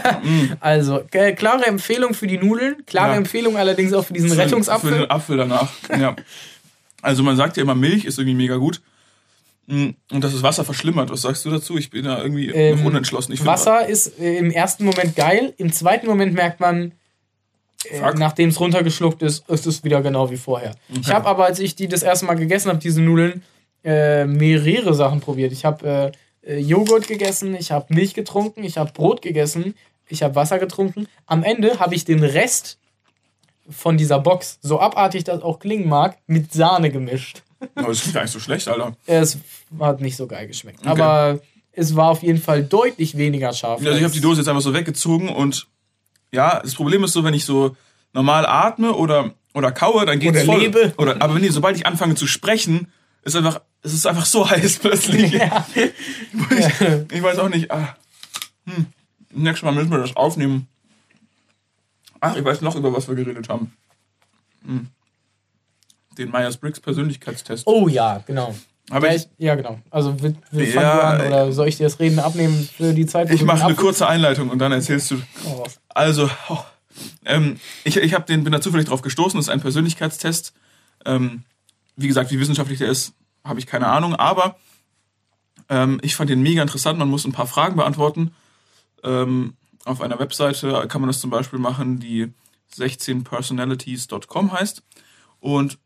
[0.60, 2.84] also, äh, klare Empfehlung für die Nudeln.
[2.86, 3.16] Klare ja.
[3.16, 4.90] Empfehlung allerdings auch für diesen für, Rettungsapfel.
[4.90, 6.16] Für den Apfel danach, ja.
[7.00, 8.80] Also man sagt ja immer, Milch ist irgendwie mega gut.
[9.68, 11.10] Mm, und dass das Wasser verschlimmert.
[11.10, 11.76] Was sagst du dazu?
[11.76, 13.32] Ich bin da irgendwie ähm, unentschlossen.
[13.32, 16.92] Ich Wasser ist äh, im ersten Moment geil, im zweiten Moment merkt man,
[17.84, 20.70] äh, nachdem es runtergeschluckt ist, ist es wieder genau wie vorher.
[20.90, 21.00] Okay.
[21.02, 23.42] Ich habe aber, als ich die das erste Mal gegessen habe, diese Nudeln,
[23.84, 25.52] äh, mehrere Sachen probiert.
[25.52, 26.12] Ich habe
[26.44, 29.74] äh, äh, Joghurt gegessen, ich habe Milch getrunken, ich habe Brot gegessen,
[30.08, 31.06] ich habe Wasser getrunken.
[31.26, 32.78] Am Ende habe ich den Rest
[33.68, 37.42] von dieser Box, so abartig das auch klingen mag, mit Sahne gemischt.
[37.74, 38.96] Aber das ist gar nicht so schlecht, Alter.
[39.06, 39.38] Es
[39.78, 40.80] hat nicht so geil geschmeckt.
[40.80, 40.88] Okay.
[40.88, 41.40] Aber
[41.72, 43.80] es war auf jeden Fall deutlich weniger scharf.
[43.84, 45.66] Also ich habe die Dose jetzt einfach so weggezogen und
[46.32, 47.76] ja, das Problem ist so, wenn ich so
[48.12, 50.60] normal atme oder, oder kaue, dann geht es voll.
[50.60, 50.92] Lebe.
[50.98, 52.92] Oder, aber wenn ich, sobald ich anfange zu sprechen,
[53.22, 55.32] ist einfach, es ist einfach so heiß plötzlich.
[55.32, 55.66] Ja.
[56.50, 57.70] Ich, ich, weiß auch nicht.
[57.70, 57.96] Ah,
[58.64, 58.86] hm,
[59.32, 60.68] nächstes Mal müssen wir das aufnehmen.
[62.20, 63.72] Ach, ich weiß noch, über was wir geredet haben.
[64.64, 64.88] Hm
[66.18, 67.66] den Myers-Briggs Persönlichkeitstest.
[67.66, 68.54] Oh ja, genau.
[68.90, 69.78] Aber ja, ich, ja, genau.
[69.90, 73.06] Also wir, wir ja, fangen an oder soll ich dir das Reden abnehmen für die
[73.06, 73.30] Zeit?
[73.30, 75.16] Ich mache eine kurze Einleitung und dann erzählst du.
[75.46, 75.64] Oh.
[75.88, 76.58] Also, oh,
[77.24, 79.38] ähm, ich, ich hab den, bin da zufällig drauf gestoßen.
[79.38, 80.54] Das ist ein Persönlichkeitstest.
[81.04, 81.42] Ähm,
[81.96, 83.12] wie gesagt, wie wissenschaftlich der ist,
[83.44, 84.14] habe ich keine Ahnung.
[84.14, 84.56] Aber
[85.68, 86.98] ähm, ich fand den mega interessant.
[86.98, 88.32] Man muss ein paar Fragen beantworten.
[89.04, 89.54] Ähm,
[89.84, 92.32] auf einer Webseite kann man das zum Beispiel machen, die
[92.76, 94.82] 16personalities.com heißt.
[95.40, 95.78] Und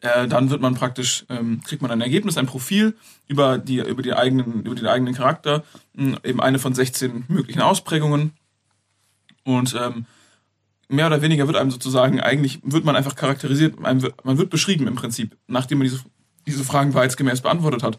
[0.00, 4.02] äh, dann wird man praktisch, ähm, kriegt man ein Ergebnis, ein Profil über, die, über,
[4.02, 8.32] die eigenen, über den eigenen Charakter, mh, eben eine von 16 möglichen Ausprägungen.
[9.44, 10.06] Und ähm,
[10.88, 14.50] mehr oder weniger wird einem sozusagen, eigentlich wird man einfach charakterisiert, man wird, man wird
[14.50, 16.00] beschrieben im Prinzip, nachdem man diese,
[16.46, 17.98] diese Fragen wahrheitsgemäß beantwortet hat.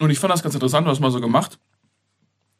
[0.00, 1.58] Und ich fand das ganz interessant, was mal so gemacht.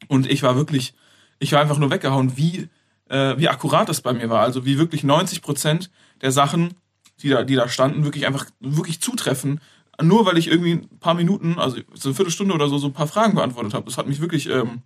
[0.08, 0.94] Und ich war wirklich,
[1.38, 2.68] ich war einfach nur weggehauen, wie,
[3.08, 4.42] äh, wie akkurat das bei mir war.
[4.42, 6.74] Also wie wirklich 90 Prozent der Sachen
[7.22, 9.60] die da, die da standen, wirklich einfach wirklich zutreffen.
[10.02, 12.92] Nur weil ich irgendwie ein paar Minuten, also so eine Viertelstunde oder so, so ein
[12.92, 13.86] paar Fragen beantwortet habe.
[13.86, 14.82] Das hat mich wirklich ähm,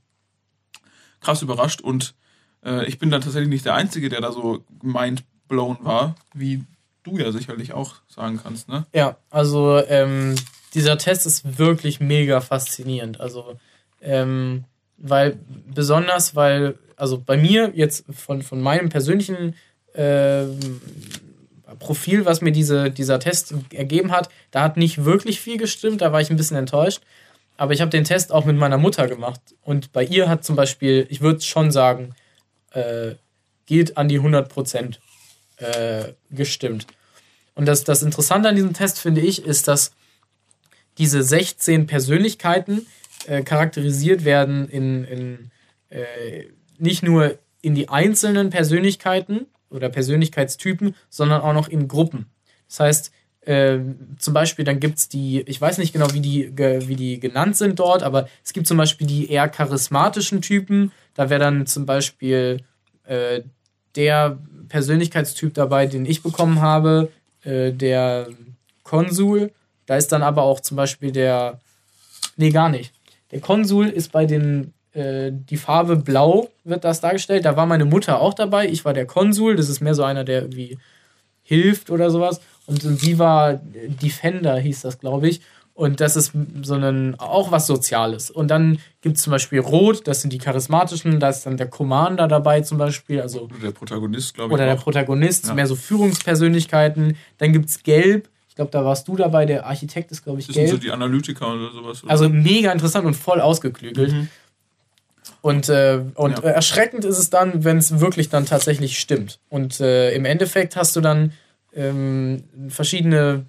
[1.20, 2.14] krass überrascht und
[2.64, 6.64] äh, ich bin da tatsächlich nicht der Einzige, der da so mindblown war, wie
[7.04, 8.86] du ja sicherlich auch sagen kannst, ne?
[8.92, 10.34] Ja, also ähm,
[10.74, 13.20] dieser Test ist wirklich mega faszinierend.
[13.20, 13.56] Also,
[14.02, 14.64] ähm,
[14.98, 15.38] weil,
[15.72, 19.54] besonders weil, also bei mir jetzt von, von meinem persönlichen
[19.94, 20.80] ähm,
[21.78, 26.12] Profil, was mir diese, dieser Test ergeben hat, da hat nicht wirklich viel gestimmt, da
[26.12, 27.02] war ich ein bisschen enttäuscht.
[27.56, 29.40] Aber ich habe den Test auch mit meiner Mutter gemacht.
[29.62, 32.14] Und bei ihr hat zum Beispiel, ich würde schon sagen,
[32.70, 33.16] äh,
[33.66, 35.00] geht an die 100 Prozent
[35.56, 36.86] äh, gestimmt.
[37.54, 39.90] Und das, das Interessante an diesem Test, finde ich, ist, dass
[40.98, 42.86] diese 16 Persönlichkeiten
[43.26, 45.50] äh, charakterisiert werden in, in
[45.90, 46.44] äh,
[46.78, 52.26] nicht nur in die einzelnen Persönlichkeiten, oder Persönlichkeitstypen, sondern auch noch in Gruppen.
[52.68, 53.78] Das heißt, äh,
[54.18, 57.56] zum Beispiel, dann gibt es die, ich weiß nicht genau, wie die, wie die genannt
[57.56, 60.92] sind dort, aber es gibt zum Beispiel die eher charismatischen Typen.
[61.14, 62.62] Da wäre dann zum Beispiel
[63.04, 63.42] äh,
[63.96, 67.10] der Persönlichkeitstyp dabei, den ich bekommen habe,
[67.42, 68.28] äh, der
[68.82, 69.50] Konsul.
[69.86, 71.60] Da ist dann aber auch zum Beispiel der,
[72.36, 72.92] nee, gar nicht.
[73.30, 77.44] Der Konsul ist bei den äh, die Farbe Blau wird das dargestellt.
[77.44, 78.68] Da war meine Mutter auch dabei.
[78.68, 79.56] Ich war der Konsul.
[79.56, 80.78] Das ist mehr so einer, der irgendwie
[81.42, 82.40] hilft oder sowas.
[82.66, 83.54] Und, und sie war
[84.02, 85.40] Defender, hieß das, glaube ich.
[85.78, 88.32] Und das ist so ein, auch was Soziales.
[88.32, 91.68] Und dann gibt es zum Beispiel Rot, das sind die charismatischen, da ist dann der
[91.68, 93.20] Commander dabei zum Beispiel.
[93.20, 94.54] Also, oder der Protagonist, glaube ich.
[94.54, 95.54] Oder der Protagonist, ja.
[95.54, 97.16] mehr so Führungspersönlichkeiten.
[97.38, 100.48] Dann gibt es Gelb, ich glaube, da warst du dabei, der Architekt ist, glaube ich,
[100.48, 100.66] das gelb.
[100.66, 102.02] Das sind so die Analytiker oder sowas.
[102.02, 102.10] Oder?
[102.10, 104.12] Also mega interessant und voll ausgeklügelt.
[104.12, 104.28] Mhm.
[105.40, 106.44] Und, äh, und ja.
[106.44, 109.38] erschreckend ist es dann, wenn es wirklich dann tatsächlich stimmt.
[109.48, 111.32] Und äh, im Endeffekt hast du dann
[111.74, 113.46] ähm, verschiedene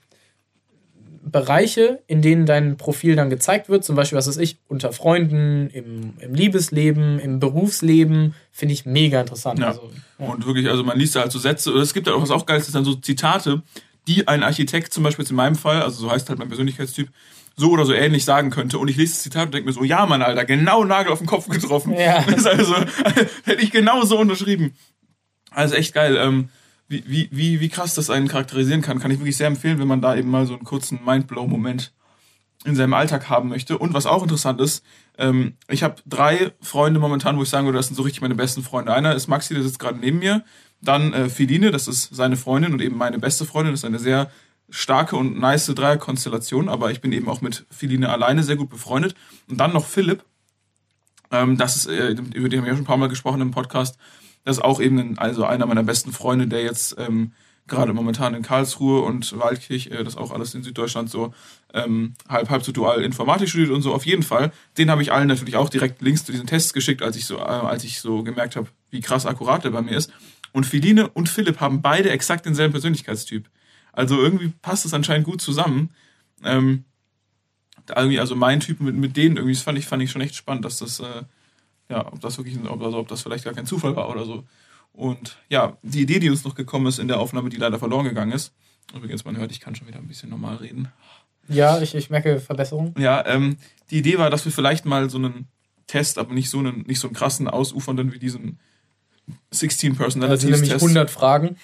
[1.24, 3.84] Bereiche, in denen dein Profil dann gezeigt wird.
[3.84, 8.34] Zum Beispiel, was weiß ich, unter Freunden, im, im Liebesleben, im Berufsleben.
[8.52, 9.60] Finde ich mega interessant.
[9.60, 9.70] Ja.
[9.70, 10.28] Also, ja.
[10.28, 11.72] Und wirklich, also man liest da halt so Sätze.
[11.74, 13.62] Es gibt ja auch was auch Geiles, das dann so Zitate,
[14.10, 17.10] die ein Architekt zum Beispiel in meinem Fall, also so heißt halt mein Persönlichkeitstyp,
[17.56, 18.80] so oder so ähnlich sagen könnte.
[18.80, 21.20] Und ich lese das Zitat und denke mir so, ja, Mann, Alter, genau Nagel auf
[21.20, 21.94] den Kopf getroffen.
[21.94, 22.24] Ja.
[22.28, 22.76] Das ist also,
[23.46, 24.74] hätte ich genau so unterschrieben.
[25.52, 26.18] Also echt geil.
[26.18, 26.50] Ähm,
[26.88, 29.88] wie, wie, wie, wie krass das einen charakterisieren kann, kann ich wirklich sehr empfehlen, wenn
[29.88, 31.94] man da eben mal so einen kurzen Mindblow-Moment
[32.66, 33.78] in seinem Alltag haben möchte.
[33.78, 34.84] Und was auch interessant ist,
[35.18, 38.36] ähm, ich habe drei Freunde momentan, wo ich sagen würde, das sind so richtig meine
[38.36, 38.94] besten Freunde.
[38.94, 40.44] Einer ist Maxi, der sitzt gerade neben mir.
[40.82, 43.74] Dann äh, Feline, das ist seine Freundin und eben meine beste Freundin.
[43.74, 44.32] Das ist eine sehr
[44.70, 49.16] starke und nice Dreierkonstellation, aber ich bin eben auch mit Philine alleine sehr gut befreundet.
[49.50, 50.24] Und dann noch Philipp,
[51.32, 53.52] ähm, das ist, äh, über den haben wir ja schon ein paar Mal gesprochen im
[53.52, 53.98] Podcast,
[54.46, 57.34] das ist auch eben ein, also einer meiner besten Freunde, der jetzt ähm,
[57.68, 61.34] gerade momentan in Karlsruhe und Waldkirch, äh, das auch alles in Süddeutschland so
[61.74, 63.94] ähm, halb halb so dual Informatik studiert und so.
[63.94, 67.02] Auf jeden Fall, den habe ich allen natürlich auch direkt Links zu diesen Tests geschickt,
[67.02, 69.96] als ich so, äh, als ich so gemerkt habe, wie krass akkurat der bei mir
[69.96, 70.12] ist.
[70.52, 73.50] Und Philine und Philipp haben beide exakt denselben Persönlichkeitstyp.
[73.92, 75.90] Also irgendwie passt es anscheinend gut zusammen.
[76.44, 76.86] Ähm,
[77.96, 80.36] irgendwie, also mein Typ mit, mit denen irgendwie, das fand ich, fand ich schon echt
[80.36, 81.24] spannend, dass das, äh,
[81.90, 84.44] ja, ob das wirklich, ob, also ob das vielleicht gar kein Zufall war oder so.
[84.94, 88.06] Und ja, die Idee, die uns noch gekommen ist in der Aufnahme, die leider verloren
[88.06, 88.54] gegangen ist.
[88.94, 90.90] Übrigens, man hört, ich kann schon wieder ein bisschen normal reden.
[91.48, 92.94] Ja, ich, ich merke Verbesserung.
[92.98, 93.58] Ja, ähm,
[93.90, 95.48] die Idee war, dass wir vielleicht mal so einen
[95.88, 98.60] Test, aber nicht so einen, nicht so einen krassen, ausufernden wie diesen
[99.52, 100.54] 16 Personalities Test.
[100.54, 101.58] Also nämlich 100 Fragen.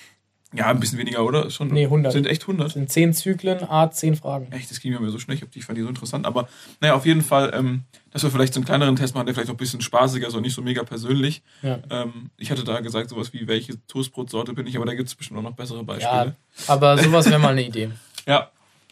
[0.56, 1.50] Ja, ein bisschen weniger, oder?
[1.50, 2.14] Schon, nee, 100.
[2.14, 2.72] Sind echt 100?
[2.72, 4.52] Sind 10 Zyklen, A, 10 Fragen.
[4.52, 5.36] Echt, das ging mir so schnell.
[5.36, 6.26] Ich, die fand die so interessant.
[6.26, 6.48] Aber
[6.80, 9.50] naja, auf jeden Fall, ähm, dass wir vielleicht so einen kleineren Test machen, der vielleicht
[9.50, 11.42] auch ein bisschen spaßiger ist und nicht so mega persönlich.
[11.62, 11.80] Ja.
[11.90, 15.16] Ähm, ich hatte da gesagt, sowas wie, welche Toastbrotsorte bin ich, aber da gibt es
[15.16, 16.36] bestimmt auch noch bessere Beispiele.
[16.58, 17.90] Ja, aber sowas wäre mal eine Idee.
[18.26, 18.50] ja.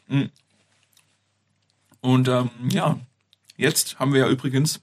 [0.07, 0.31] Mhm.
[2.01, 2.99] Und ähm, ja,
[3.55, 4.81] jetzt haben wir ja übrigens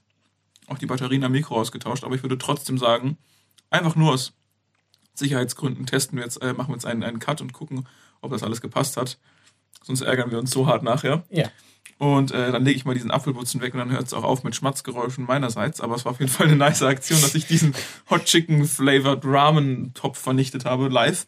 [0.65, 3.17] auch die Batterien am Mikro ausgetauscht, aber ich würde trotzdem sagen,
[3.71, 4.33] einfach nur aus
[5.15, 7.87] Sicherheitsgründen testen wir jetzt, äh, machen wir jetzt einen, einen Cut und gucken,
[8.21, 9.17] ob das alles gepasst hat.
[9.83, 11.23] Sonst ärgern wir uns so hart nachher.
[11.29, 11.49] Ja.
[11.97, 14.43] Und äh, dann lege ich mal diesen Apfelbutzen weg und dann hört es auch auf
[14.43, 15.81] mit Schmatzgeräuschen meinerseits.
[15.81, 17.75] Aber es war auf jeden Fall eine nice Aktion, dass ich diesen
[18.09, 21.27] Hot Chicken Flavored Ramen Topf vernichtet habe live.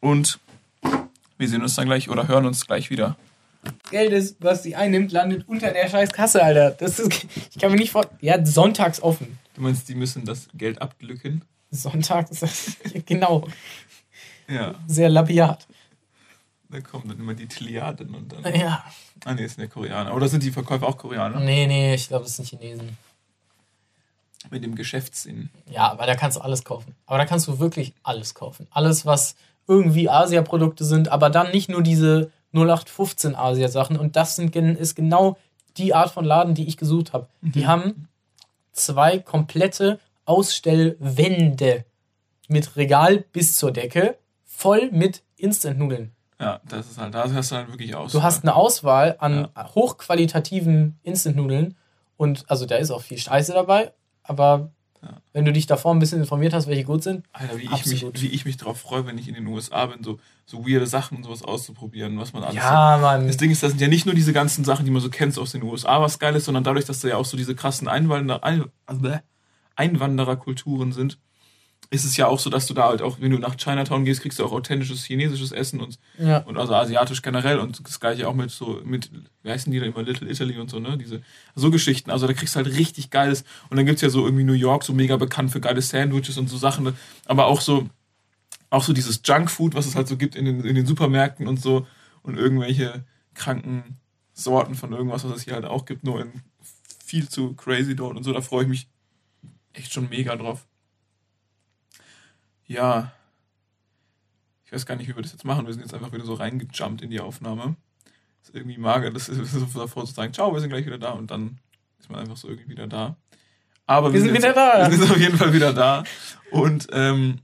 [0.00, 0.40] Und
[1.38, 3.16] wir sehen uns dann gleich oder hören uns gleich wieder.
[3.90, 6.70] Geld ist, was sie einnimmt, landet unter der scheiß Kasse, Alter.
[6.72, 8.08] Das ist, ich kann mir nicht vor.
[8.20, 9.38] Ja, sonntags offen.
[9.54, 10.80] Du meinst, die müssen das Geld
[11.72, 12.02] abglücken?
[12.02, 13.46] Sonntags, genau.
[14.48, 14.74] Ja.
[14.86, 15.66] Sehr labiat.
[16.68, 18.54] Da kommen dann immer die Tiliaden und dann.
[18.54, 18.84] Ja.
[19.24, 20.14] Ah, nee, ist der Koreaner.
[20.14, 21.40] Oder sind die Verkäufer auch Koreaner?
[21.40, 22.96] Nee, nee, ich glaube, das sind Chinesen.
[24.50, 25.50] Mit dem Geschäftssinn.
[25.68, 26.94] Ja, aber da kannst du alles kaufen.
[27.06, 28.66] Aber da kannst du wirklich alles kaufen.
[28.70, 29.34] Alles, was
[29.66, 33.96] irgendwie Asia-Produkte sind, aber dann nicht nur diese 0815 Asia-Sachen.
[33.96, 35.36] Und das sind, ist genau
[35.76, 37.28] die Art von Laden, die ich gesucht habe.
[37.40, 37.52] Mhm.
[37.52, 38.08] Die haben
[38.72, 41.84] zwei komplette Ausstellwände
[42.46, 46.12] mit Regal bis zur Decke, voll mit Instant-Nudeln.
[46.38, 48.12] Ja, das ist halt, da hast du halt wirklich aus.
[48.12, 49.74] Du hast eine Auswahl an ja.
[49.74, 51.76] hochqualitativen Instant-Nudeln
[52.16, 54.70] und also da ist auch viel Scheiße dabei, aber
[55.02, 55.16] ja.
[55.32, 57.26] wenn du dich davor ein bisschen informiert hast, welche gut sind.
[57.32, 60.04] Alter, wie ich, mich, wie ich mich darauf freue, wenn ich in den USA bin,
[60.04, 62.54] so, so weirde Sachen und sowas auszuprobieren, was man alles.
[62.54, 63.02] Ja, so.
[63.02, 63.26] Mann.
[63.26, 65.36] Das Ding ist, das sind ja nicht nur diese ganzen Sachen, die man so kennt
[65.38, 67.88] aus den USA, was geil ist, sondern dadurch, dass da ja auch so diese krassen
[67.88, 68.42] Einwanderer,
[69.80, 71.18] Einwandererkulturen sind
[71.92, 74.22] ist es ja auch so, dass du da halt auch, wenn du nach Chinatown gehst,
[74.22, 76.38] kriegst du auch authentisches chinesisches Essen und, ja.
[76.38, 79.10] und also asiatisch generell und das gleiche auch mit so, mit,
[79.42, 80.96] wie heißen die da immer, Little Italy und so, ne?
[80.96, 81.20] Diese,
[81.56, 82.12] so Geschichten.
[82.12, 84.84] Also da kriegst du halt richtig geiles, und dann gibt's ja so irgendwie New York,
[84.84, 86.94] so mega bekannt für geile Sandwiches und so Sachen,
[87.26, 87.88] aber auch so,
[88.70, 91.60] auch so dieses Junkfood, was es halt so gibt in den, in den Supermärkten und
[91.60, 91.88] so
[92.22, 93.96] und irgendwelche kranken
[94.32, 96.42] Sorten von irgendwas, was es hier halt auch gibt, nur in
[97.04, 98.86] viel zu crazy dort und so, da freue ich mich
[99.72, 100.66] echt schon mega drauf
[102.70, 103.10] ja,
[104.64, 105.66] ich weiß gar nicht, wie wir das jetzt machen.
[105.66, 107.74] Wir sind jetzt einfach wieder so reingejumpt in die Aufnahme.
[108.38, 110.98] Das ist irgendwie mager, das ist so davor zu sagen, ciao, wir sind gleich wieder
[110.98, 111.58] da und dann
[111.98, 113.16] ist man einfach so irgendwie wieder da.
[113.86, 114.88] Aber wir, sind, sind wieder da.
[114.88, 116.04] Wir sind auf jeden Fall wieder da.
[116.52, 117.40] Und ähm,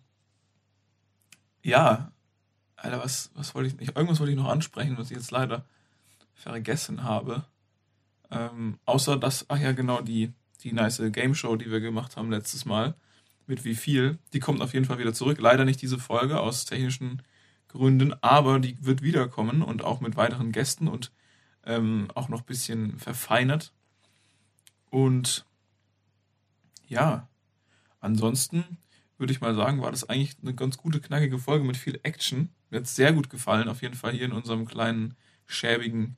[1.65, 2.13] ja,
[2.77, 3.97] Alter, was, was wollte ich nicht?
[3.97, 5.65] Irgendwas wollte ich noch ansprechen, was ich jetzt leider
[6.35, 7.47] vergessen habe.
[8.31, 10.33] Ähm, außer dass, ach ja, genau, die,
[10.67, 12.97] die nice Game Show, die wir gemacht haben letztes Mal
[13.47, 14.19] mit wie viel.
[14.33, 15.39] Die kommt auf jeden Fall wieder zurück.
[15.41, 17.23] Leider nicht diese Folge aus technischen
[17.69, 21.13] Gründen, aber die wird wiederkommen und auch mit weiteren Gästen und
[21.65, 23.73] ähm, auch noch ein bisschen verfeinert.
[24.91, 25.47] Und
[26.89, 27.29] ja,
[28.01, 28.65] ansonsten
[29.19, 32.51] würde ich mal sagen, war das eigentlich eine ganz gute, knackige Folge mit viel Action.
[32.71, 36.17] Mir hat sehr gut gefallen, auf jeden Fall hier in unserem kleinen, schäbigen,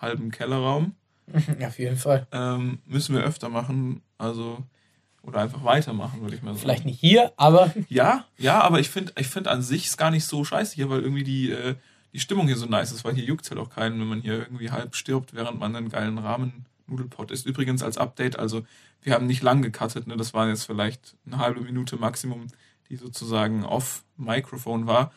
[0.00, 0.96] halben Kellerraum.
[1.66, 2.26] Auf jeden Fall.
[2.32, 4.02] Ähm, müssen wir öfter machen.
[4.18, 4.64] Also
[5.22, 6.60] oder einfach weitermachen, würde ich mal sagen.
[6.60, 7.72] Vielleicht nicht hier, aber.
[7.88, 10.90] Ja, ja, aber ich finde ich find an sich es gar nicht so scheiße hier,
[10.90, 11.76] weil irgendwie die, äh,
[12.12, 14.20] die Stimmung hier so nice ist, weil hier juckt es halt auch keinen, wenn man
[14.20, 17.46] hier irgendwie halb stirbt, während man einen geilen Rahmen-Nudelpot isst.
[17.46, 18.64] Übrigens als Update, also
[19.02, 20.16] wir haben nicht lang gecuttet, ne?
[20.16, 22.48] das war jetzt vielleicht eine halbe Minute Maximum,
[22.88, 25.12] die sozusagen off-Mikrofon war.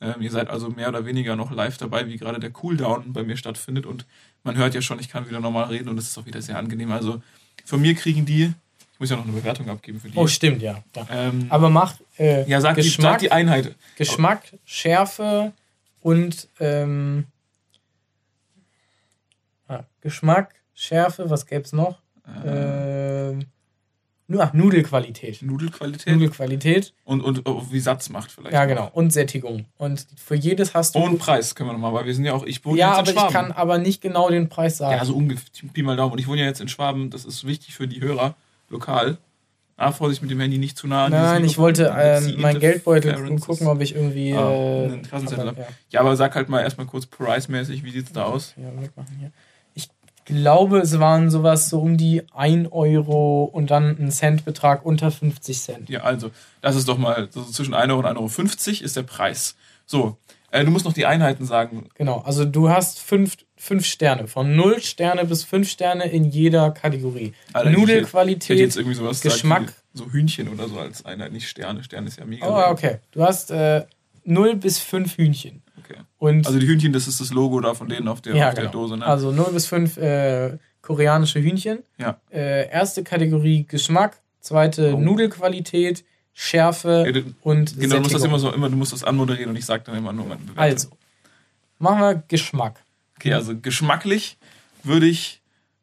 [0.00, 3.22] Ähm, ihr seid also mehr oder weniger noch live dabei, wie gerade der Cooldown bei
[3.22, 4.06] mir stattfindet und
[4.44, 6.56] man hört ja schon, ich kann wieder normal reden und es ist auch wieder sehr
[6.56, 6.92] angenehm.
[6.92, 7.22] Also
[7.64, 8.52] von mir kriegen die
[8.98, 10.18] ich muss ja noch eine Bewertung abgeben für die.
[10.18, 10.82] Oh, stimmt, ja.
[10.96, 11.06] ja.
[11.08, 13.76] Ähm, Aber mach äh, ja, sag Geschmack, die, sag die Einheit.
[13.94, 15.52] Geschmack, Schärfe
[16.00, 17.26] und ähm,
[19.68, 22.00] ah, Geschmack, Schärfe, was gäbe es noch?
[22.44, 23.46] Äh, ähm,
[24.36, 25.40] Ach, Nudelqualität.
[25.40, 26.12] Nudelqualität.
[26.12, 26.92] Nudelqualität.
[27.04, 28.52] Und, und oh, wie Satz macht vielleicht.
[28.52, 28.90] Ja, genau.
[28.92, 29.64] Und Sättigung.
[29.78, 30.98] Und für jedes hast du.
[30.98, 33.08] Und Preis können wir nochmal, weil wir sind ja auch, ich wohne ja, jetzt aber
[33.08, 33.28] in Schwaben.
[33.28, 34.96] ich kann aber nicht genau den Preis sagen.
[34.98, 36.12] Ja, so ungefähr, Pi mal Daumen.
[36.12, 38.34] Und ich wohne ja jetzt in Schwaben, das ist wichtig für die Hörer,
[38.68, 39.16] lokal.
[39.80, 41.84] Ah, Vorsicht mit dem Handy nicht zu nah an Nein, ich wollte
[42.26, 44.34] Die meinen Geldbeutel gucken, ob ich irgendwie.
[44.34, 45.68] Ah, äh, einen Kassenzettel aber, hab.
[45.70, 45.74] ja.
[45.90, 48.54] Ja, aber sag halt mal erstmal kurz Price-mäßig, wie sieht's da aus?
[48.56, 49.30] Ja, wegmachen hier.
[50.28, 55.58] Glaube, es waren sowas so um die 1 Euro und dann ein Centbetrag unter 50
[55.58, 55.90] Cent.
[55.90, 59.02] Ja, also, das ist doch mal so zwischen 1 Euro und 1,50 Euro ist der
[59.02, 59.56] Preis.
[59.86, 60.16] So,
[60.50, 61.88] äh, du musst noch die Einheiten sagen.
[61.94, 66.70] Genau, also du hast fünf, fünf Sterne, von 0 Sterne bis 5 Sterne in jeder
[66.70, 67.34] Kategorie.
[67.52, 69.74] Alter, Nudelqualität, gesagt Geschmack.
[69.92, 71.82] wie so Hühnchen oder so als Einheit, nicht Sterne.
[71.84, 72.46] Sterne ist ja mega.
[72.46, 72.98] Oh, okay.
[73.10, 73.84] Du hast äh,
[74.24, 75.62] 0 bis 5 Hühnchen.
[75.88, 76.00] Okay.
[76.18, 78.54] Und Also die Hühnchen, das ist das Logo da von denen auf der, ja, auf
[78.54, 78.72] der genau.
[78.72, 79.06] Dose, ne?
[79.06, 81.80] Also 0 bis 5 äh, koreanische Hühnchen.
[81.98, 82.20] ja.
[82.30, 85.00] Äh, erste Kategorie Geschmack, zweite Oh.
[85.00, 88.24] Nudelqualität, Schärfe Ja, du- und Genau, du musst das Sättigung.
[88.28, 90.58] immer so, immer, du musst das anmoderieren und ich sag dann immer nur meine Bewertung.
[90.62, 90.88] Also,
[91.78, 92.82] machen wir Geschmack.
[93.16, 94.38] Okay, also geschmacklich
[94.84, 95.40] würde ich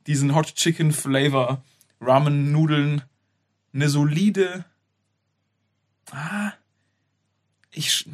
[0.08, 1.62] diesen Hot Chicken Flavor
[1.99, 3.01] Ramen Nudeln
[3.74, 4.64] eine solide.
[6.12, 6.53] Ah,
[7.72, 8.06] ich.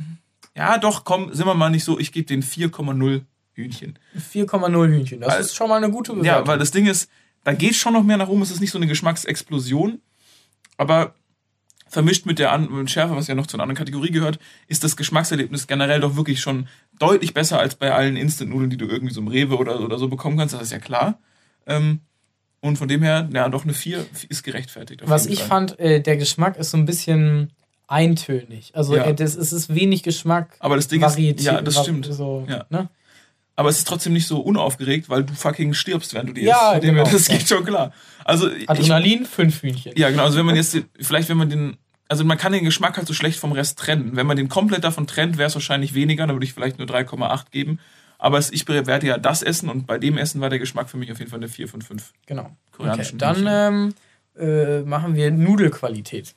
[0.61, 1.97] Ja, doch, komm, sind wir mal nicht so.
[1.99, 3.97] Ich gebe den 4,0 Hühnchen.
[4.17, 5.21] 4,0 Hühnchen.
[5.21, 6.25] Das Also- ist schon mal eine gute Bewertung.
[6.43, 7.09] Ja, weil das Ding ist,
[7.43, 8.41] da geht schon noch mehr nach oben.
[8.41, 9.99] Es ist nicht so eine Geschmacksexplosion,
[10.77, 11.15] aber
[11.87, 14.83] vermischt mit der An mit Schärfe, was ja noch zu einer anderen Kategorie gehört, ist
[14.83, 16.67] das Geschmackserlebnis generell doch wirklich schon
[16.99, 20.07] deutlich besser als bei allen Instant-Nudeln, die du irgendwie so im Rewe oder, oder so
[20.07, 20.53] bekommen kannst.
[20.53, 21.19] Das ist ja klar.
[21.67, 21.99] Ähm,
[22.61, 25.01] und von dem her, ja, doch eine 4 ist gerechtfertigt.
[25.05, 25.47] Was ich Fall.
[25.47, 27.51] fand, äh, der Geschmack ist so ein bisschen
[27.91, 28.71] eintönig.
[28.73, 29.05] Also Ja.
[29.05, 30.55] äh, das, es ist wenig Geschmack.
[30.59, 32.05] Aber das Ding Varietät, ist, ja, das stimmt.
[32.05, 32.65] So, Ja.
[32.69, 32.89] ne?
[33.55, 36.73] Aber es ist trotzdem nicht so unaufgeregt, weil du fucking stirbst, während du die Ja,
[36.73, 36.81] isst.
[36.83, 37.37] Genau, Das ja.
[37.37, 37.91] geht schon klar.
[38.23, 39.91] Also, ich, Adrenalin, fünf Hühnchen.
[39.95, 40.23] Ja, genau.
[40.23, 41.77] Also wenn man jetzt, vielleicht wenn man den,
[42.07, 44.15] also man kann den Geschmack halt so schlecht vom Rest trennen.
[44.15, 46.87] Wenn man den komplett davon trennt, wäre es wahrscheinlich weniger, dann würde ich vielleicht nur
[46.87, 47.79] 3,8 geben.
[48.17, 51.11] Aber ich werde ja das essen und bei dem Essen war der Geschmack für mich
[51.11, 52.13] auf jeden Fall eine 4 von 5.
[52.27, 52.43] Genau.
[52.43, 52.51] Okay.
[52.71, 53.93] Koreanischen Dann ähm,
[54.39, 56.35] äh, machen wir Nudelqualität.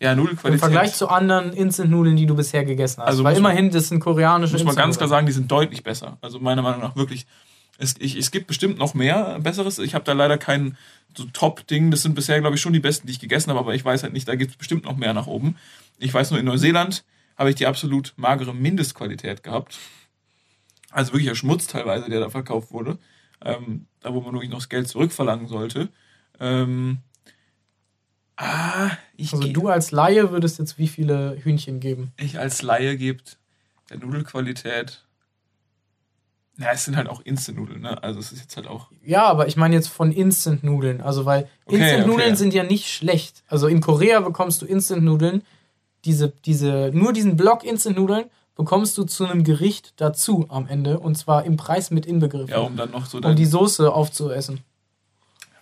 [0.00, 0.60] Ja, Im Nudelqualität.
[0.60, 3.08] Vergleich zu anderen Instant-Nudeln, die du bisher gegessen hast.
[3.08, 6.18] Also Weil immerhin, das sind koreanische muss man ganz klar sagen, die sind deutlich besser.
[6.20, 7.26] Also meiner Meinung nach wirklich.
[7.76, 9.80] Es, ich, es gibt bestimmt noch mehr Besseres.
[9.80, 10.76] Ich habe da leider kein
[11.16, 11.90] so Top-Ding.
[11.90, 14.04] Das sind bisher, glaube ich, schon die besten, die ich gegessen habe, aber ich weiß
[14.04, 15.56] halt nicht, da gibt es bestimmt noch mehr nach oben.
[15.98, 17.04] Ich weiß nur, in Neuseeland
[17.36, 19.78] habe ich die absolut magere Mindestqualität gehabt.
[20.90, 22.98] Also wirklicher Schmutz teilweise, der da verkauft wurde.
[23.44, 25.88] Ähm, da, wo man wirklich noch das Geld zurückverlangen sollte.
[26.38, 26.98] Ähm,
[28.36, 32.12] ah, ich, Also du als Laie würdest jetzt wie viele Hühnchen geben?
[32.16, 33.38] ich als Laie gibt
[33.90, 35.02] der Nudelqualität.
[36.56, 38.00] Ja, es sind halt auch Instant-Nudeln, ne?
[38.02, 38.88] Also es ist jetzt halt auch.
[39.04, 41.00] Ja, aber ich meine jetzt von Instant-Nudeln.
[41.00, 42.36] Also, weil Okay, Instant-Nudeln okay.
[42.36, 43.42] sind ja nicht schlecht.
[43.48, 45.42] Also in Korea bekommst du Instant-Nudeln.
[46.04, 51.00] Diese, diese, nur diesen Block Instant-Nudeln bekommst du zu einem Gericht dazu am Ende.
[51.00, 52.50] Und zwar im Preis mit inbegriffen.
[52.50, 54.60] Ja, um dann noch so um dann, die Soße aufzuessen.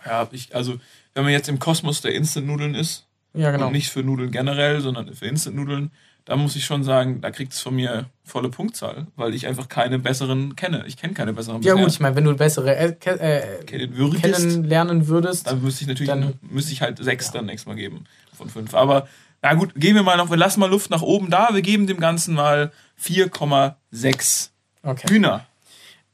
[0.04, 0.74] Ja, ich, also,
[1.14, 3.66] wenn man jetzt im Kosmos der Instant-Nudeln ist, Ja, genau.
[3.66, 5.90] und nicht für Nudeln generell, sondern für Instant-Nudeln,
[6.24, 9.68] da muss ich schon sagen, da kriegt es von mir volle Punktzahl, weil ich einfach
[9.68, 10.84] keine besseren kenne.
[10.86, 11.84] Ich kenne keine besseren Ja, bisher.
[11.84, 15.48] gut, ich meine, wenn du bessere äh, äh, kennen würdest, kennenlernen würdest.
[15.48, 18.04] dann müsste ich natürlich Dann- müsste ich halt sechs dann nächstes Mal geben
[18.36, 18.72] von fünf.
[18.74, 19.08] Aber
[19.42, 21.48] na gut, geben wir mal noch, wir lassen mal Luft nach oben da.
[21.52, 24.50] Wir geben dem Ganzen mal 4,6
[24.84, 25.08] Okay.
[25.10, 25.46] Hühner.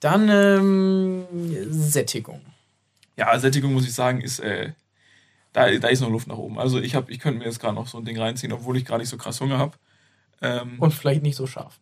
[0.01, 1.25] Dann ähm,
[1.71, 2.41] Sättigung.
[3.17, 4.73] Ja, Sättigung muss ich sagen, ist äh,
[5.59, 6.59] da, da ist noch Luft nach oben.
[6.59, 8.85] Also ich habe, ich könnte mir jetzt gerade noch so ein Ding reinziehen, obwohl ich
[8.85, 9.77] gerade nicht so krass Hunger habe.
[10.41, 11.81] Ähm, Und vielleicht nicht so scharf.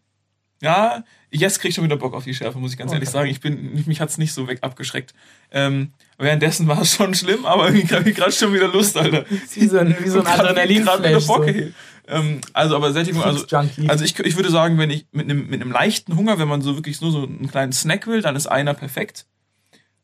[0.62, 2.96] Ja, jetzt krieg ich schon wieder Bock auf die Schärfe, muss ich ganz Okay.
[2.96, 3.28] ehrlich sagen.
[3.28, 5.12] Ich bin, mich hat's nicht so weg abgeschreckt.
[5.50, 9.26] Ähm, währenddessen war es schon schlimm, aber irgendwie habe ich gerade schon wieder Lust, Alter.
[9.28, 11.26] Wie so ein, wie so ein Adrenalinflash.
[11.26, 11.52] Bock, So.
[12.08, 13.44] ähm, also, aber Sättigung, also,
[13.86, 16.62] also ich, ich würde sagen, wenn ich mit einem, mit einem leichten Hunger, wenn man
[16.62, 19.26] so wirklich nur so einen kleinen Snack will, dann ist einer perfekt.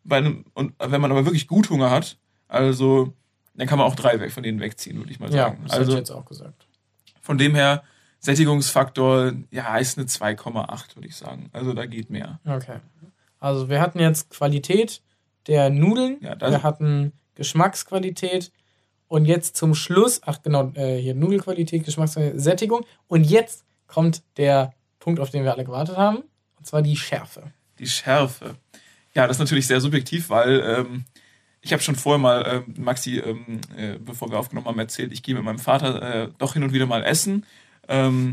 [0.04, 3.14] Bei einem, und wenn man aber wirklich gut Hunger hat, also,
[3.55, 5.61] dann kann man auch drei weg von denen wegziehen, würde ich mal ja, sagen.
[5.64, 6.66] das hätte also, ich jetzt auch gesagt.
[7.20, 7.82] von dem her,
[8.20, 11.50] Sättigungsfaktor, ja, ist eine 2,8, würde ich sagen.
[11.53, 12.38] Also da geht mehr.
[12.46, 12.78] Okay.
[13.40, 15.03] Also wir hatten jetzt Qualität
[15.48, 18.53] der Nudeln, Ja, das- wir hatten Geschmacksqualität
[19.09, 24.72] und jetzt zum Schluss, ach genau, äh, hier Nudelqualität, Geschmacksqualität, Sättigung und jetzt kommt der
[25.00, 26.18] Punkt, auf den wir alle gewartet haben,
[26.59, 27.42] und zwar die Schärfe.
[27.78, 28.55] Die Schärfe.
[29.14, 31.05] Ja, das ist natürlich sehr subjektiv, weil ähm,
[31.62, 35.22] ich habe schon vorher mal ähm, Maxi, ähm, äh, bevor wir aufgenommen haben, erzählt, ich
[35.22, 37.46] gehe mit meinem Vater äh, doch hin und wieder mal essen.
[37.88, 38.32] Ähm,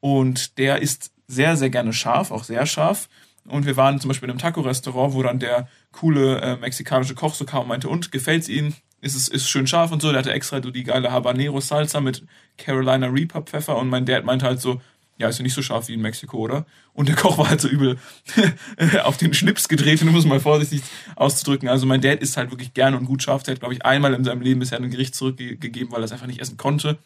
[0.00, 3.08] und der isst sehr, sehr gerne scharf, auch sehr scharf.
[3.48, 7.34] Und wir waren zum Beispiel in einem Taco-Restaurant, wo dann der coole äh, mexikanische Koch
[7.34, 8.74] so kam und meinte, und gefällt's Ihnen?
[9.00, 10.10] ist es ist schön scharf und so.
[10.10, 12.24] Der hatte extra so die geile Habanero Salsa mit
[12.58, 14.80] Carolina Reaper Pfeffer und mein Dad meinte halt so,
[15.18, 16.66] ja, ist ja nicht so scharf wie in Mexiko, oder?
[16.92, 17.98] Und der Koch war halt so übel
[19.04, 20.82] auf den Schlips gedreht, um es mal vorsichtig
[21.14, 21.68] auszudrücken.
[21.68, 23.42] Also mein Dad isst halt wirklich gerne und gut scharf.
[23.42, 26.12] Der hat, glaube ich, einmal in seinem Leben bisher ein Gericht zurückgegeben, weil er es
[26.12, 26.98] einfach nicht essen konnte.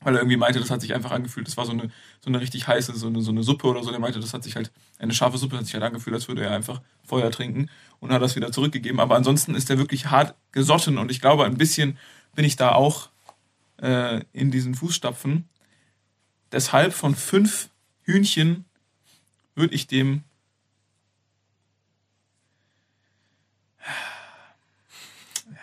[0.00, 1.46] Weil er irgendwie meinte, das hat sich einfach angefühlt.
[1.46, 3.90] Das war so eine, so eine richtig heiße, so eine, so eine Suppe oder so.
[3.90, 6.44] Der meinte, das hat sich halt, eine scharfe Suppe hat sich halt angefühlt, als würde
[6.44, 7.68] er einfach Feuer trinken
[8.00, 9.00] und hat das wieder zurückgegeben.
[9.00, 11.98] Aber ansonsten ist er wirklich hart gesotten und ich glaube, ein bisschen
[12.34, 13.10] bin ich da auch
[13.82, 15.48] äh, in diesen Fußstapfen
[16.52, 17.70] Deshalb von fünf
[18.02, 18.64] Hühnchen
[19.54, 20.22] würde ich dem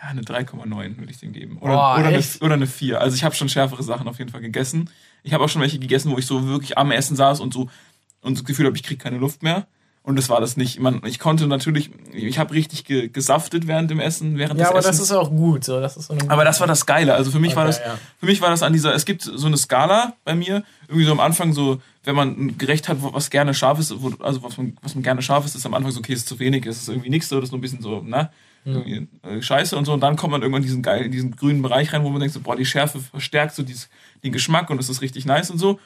[0.04, 1.58] ja, eine 3,9 würde ich dem geben.
[1.58, 3.00] Oder, Boah, oder, eine, oder eine 4.
[3.00, 4.90] Also ich habe schon schärfere Sachen auf jeden Fall gegessen.
[5.22, 7.70] Ich habe auch schon welche gegessen, wo ich so wirklich am Essen saß und so
[8.20, 9.66] und das Gefühl habe, ich kriege keine Luft mehr.
[10.06, 10.78] Und das war das nicht.
[10.80, 14.70] Man, ich konnte natürlich, ich habe richtig ge, gesaftet während dem Essen, während ja, des
[14.70, 14.98] aber Essens.
[14.98, 15.64] das ist auch gut.
[15.64, 15.80] So.
[15.80, 17.14] Das ist so aber das war das Geile.
[17.14, 17.98] Also für mich okay, war das, ja.
[18.20, 18.94] für mich war das an dieser.
[18.94, 20.62] Es gibt so eine Skala bei mir.
[20.88, 24.12] Irgendwie so am Anfang so, wenn man ein Gericht hat, was gerne scharf ist, wo,
[24.22, 26.38] also was man, was man gerne scharf ist, ist am Anfang so, okay, ist zu
[26.38, 28.28] wenig, ist irgendwie nichts so, das ist nur ein bisschen so, ne?
[28.66, 29.08] Mhm.
[29.40, 29.94] Scheiße und so.
[29.94, 32.34] Und dann kommt man irgendwann in diesen geilen, diesen grünen Bereich rein, wo man denkt
[32.34, 33.88] so, boah, die Schärfe verstärkt so dieses,
[34.22, 35.80] den Geschmack und es ist richtig nice und so.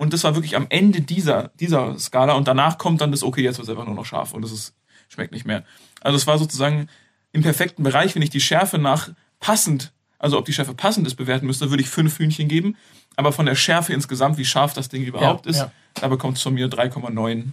[0.00, 2.32] Und das war wirklich am Ende dieser, dieser Skala.
[2.32, 4.50] Und danach kommt dann das, okay, jetzt wird es einfach nur noch scharf und es
[4.50, 4.74] ist,
[5.10, 5.62] schmeckt nicht mehr.
[6.00, 6.88] Also es war sozusagen
[7.32, 11.16] im perfekten Bereich, wenn ich die Schärfe nach passend, also ob die Schärfe passend ist,
[11.16, 12.78] bewerten müsste, würde ich fünf Hühnchen geben.
[13.16, 15.72] Aber von der Schärfe insgesamt, wie scharf das Ding überhaupt ja, ist, ja.
[15.92, 17.48] da bekommt es von mir 3,9.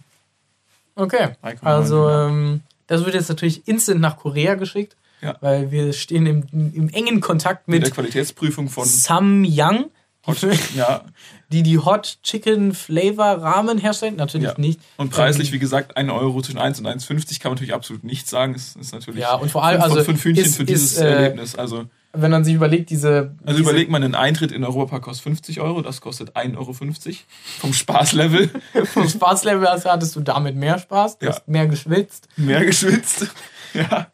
[0.95, 1.31] Okay.
[1.41, 4.95] 3, also ähm, das wird jetzt natürlich instant nach Korea geschickt.
[5.19, 5.35] Ja.
[5.41, 9.87] Weil wir stehen im, im engen Kontakt mit, mit der Qualitätsprüfung von Samyang.
[10.27, 11.05] Hot, ja.
[11.51, 14.55] Die die Hot Chicken Flavor Rahmen herstellen, natürlich ja.
[14.57, 14.81] nicht.
[14.97, 18.03] Und preislich, ähm, wie gesagt, 1 Euro zwischen 1 und 1,50 kann man natürlich absolut
[18.03, 18.53] nicht sagen.
[18.53, 21.09] Es ist natürlich ja, und vor allem, also fünf Hühnchen ist, für dieses ist, äh,
[21.09, 21.55] Erlebnis.
[21.55, 23.35] Also, wenn man sich überlegt, diese.
[23.45, 26.73] Also diese überlegt man, ein Eintritt in Europa kostet 50 Euro, das kostet 1,50 Euro
[26.73, 28.49] vom Spaßlevel.
[28.85, 31.31] vom Spaßlevel hattest du damit mehr Spaß, du ja.
[31.31, 32.27] hast mehr geschwitzt.
[32.35, 33.27] Mehr geschwitzt,
[33.73, 34.07] ja.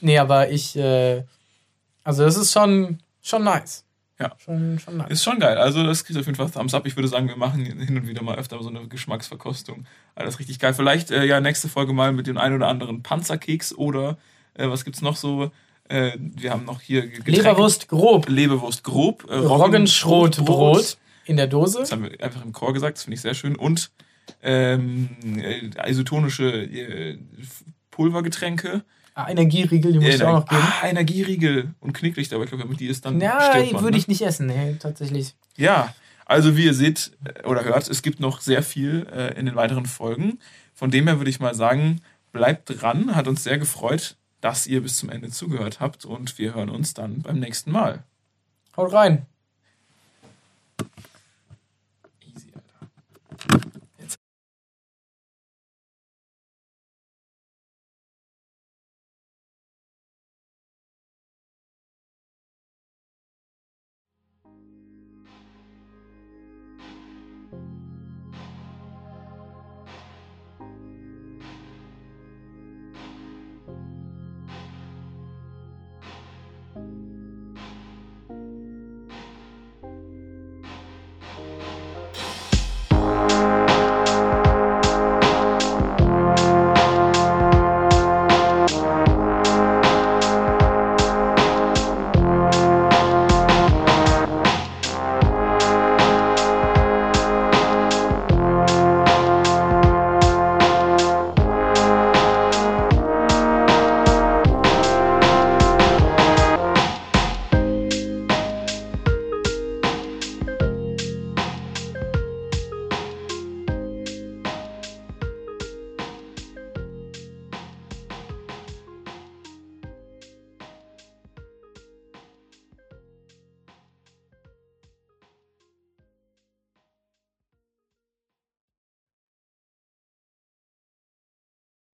[0.00, 1.24] Nee, aber ich, äh,
[2.04, 3.85] also das ist schon, schon nice.
[4.18, 4.32] Ja.
[4.38, 5.00] Schon, schon.
[5.08, 5.58] Ist schon geil.
[5.58, 6.86] Also, das kriegt auf jeden Fall Thumbs up.
[6.86, 9.86] Ich würde sagen, wir machen hin und wieder mal öfter so eine Geschmacksverkostung.
[10.14, 10.72] Alles richtig geil.
[10.72, 14.16] Vielleicht, äh, ja, nächste Folge mal mit dem einen oder anderen Panzerkeks oder
[14.54, 15.50] äh, was gibt's noch so?
[15.88, 17.30] Äh, wir haben noch hier Getränke.
[17.30, 18.28] Leberwurst grob.
[18.28, 19.26] Leberwurst grob.
[19.28, 20.96] Äh, Roggenschrotbrot
[21.26, 21.80] in der Dose.
[21.80, 23.56] Das haben wir einfach im Chor gesagt, das finde ich sehr schön.
[23.56, 23.90] Und
[24.42, 27.18] ähm, äh, isotonische äh,
[27.90, 28.84] Pulvergetränke.
[29.18, 30.60] Ah, Energieriegel, die muss ich auch noch geben.
[30.60, 33.16] Ah, Energieriegel und Knicklicht, aber ich glaube, die ist dann.
[33.16, 33.96] Nein, würde ne?
[33.96, 35.34] ich nicht essen, nee, tatsächlich.
[35.56, 35.94] Ja,
[36.26, 39.56] also wie ihr seht äh, oder hört, es gibt noch sehr viel äh, in den
[39.56, 40.38] weiteren Folgen.
[40.74, 43.16] Von dem her würde ich mal sagen, bleibt dran.
[43.16, 46.92] Hat uns sehr gefreut, dass ihr bis zum Ende zugehört habt und wir hören uns
[46.92, 48.02] dann beim nächsten Mal.
[48.76, 49.24] Haut rein!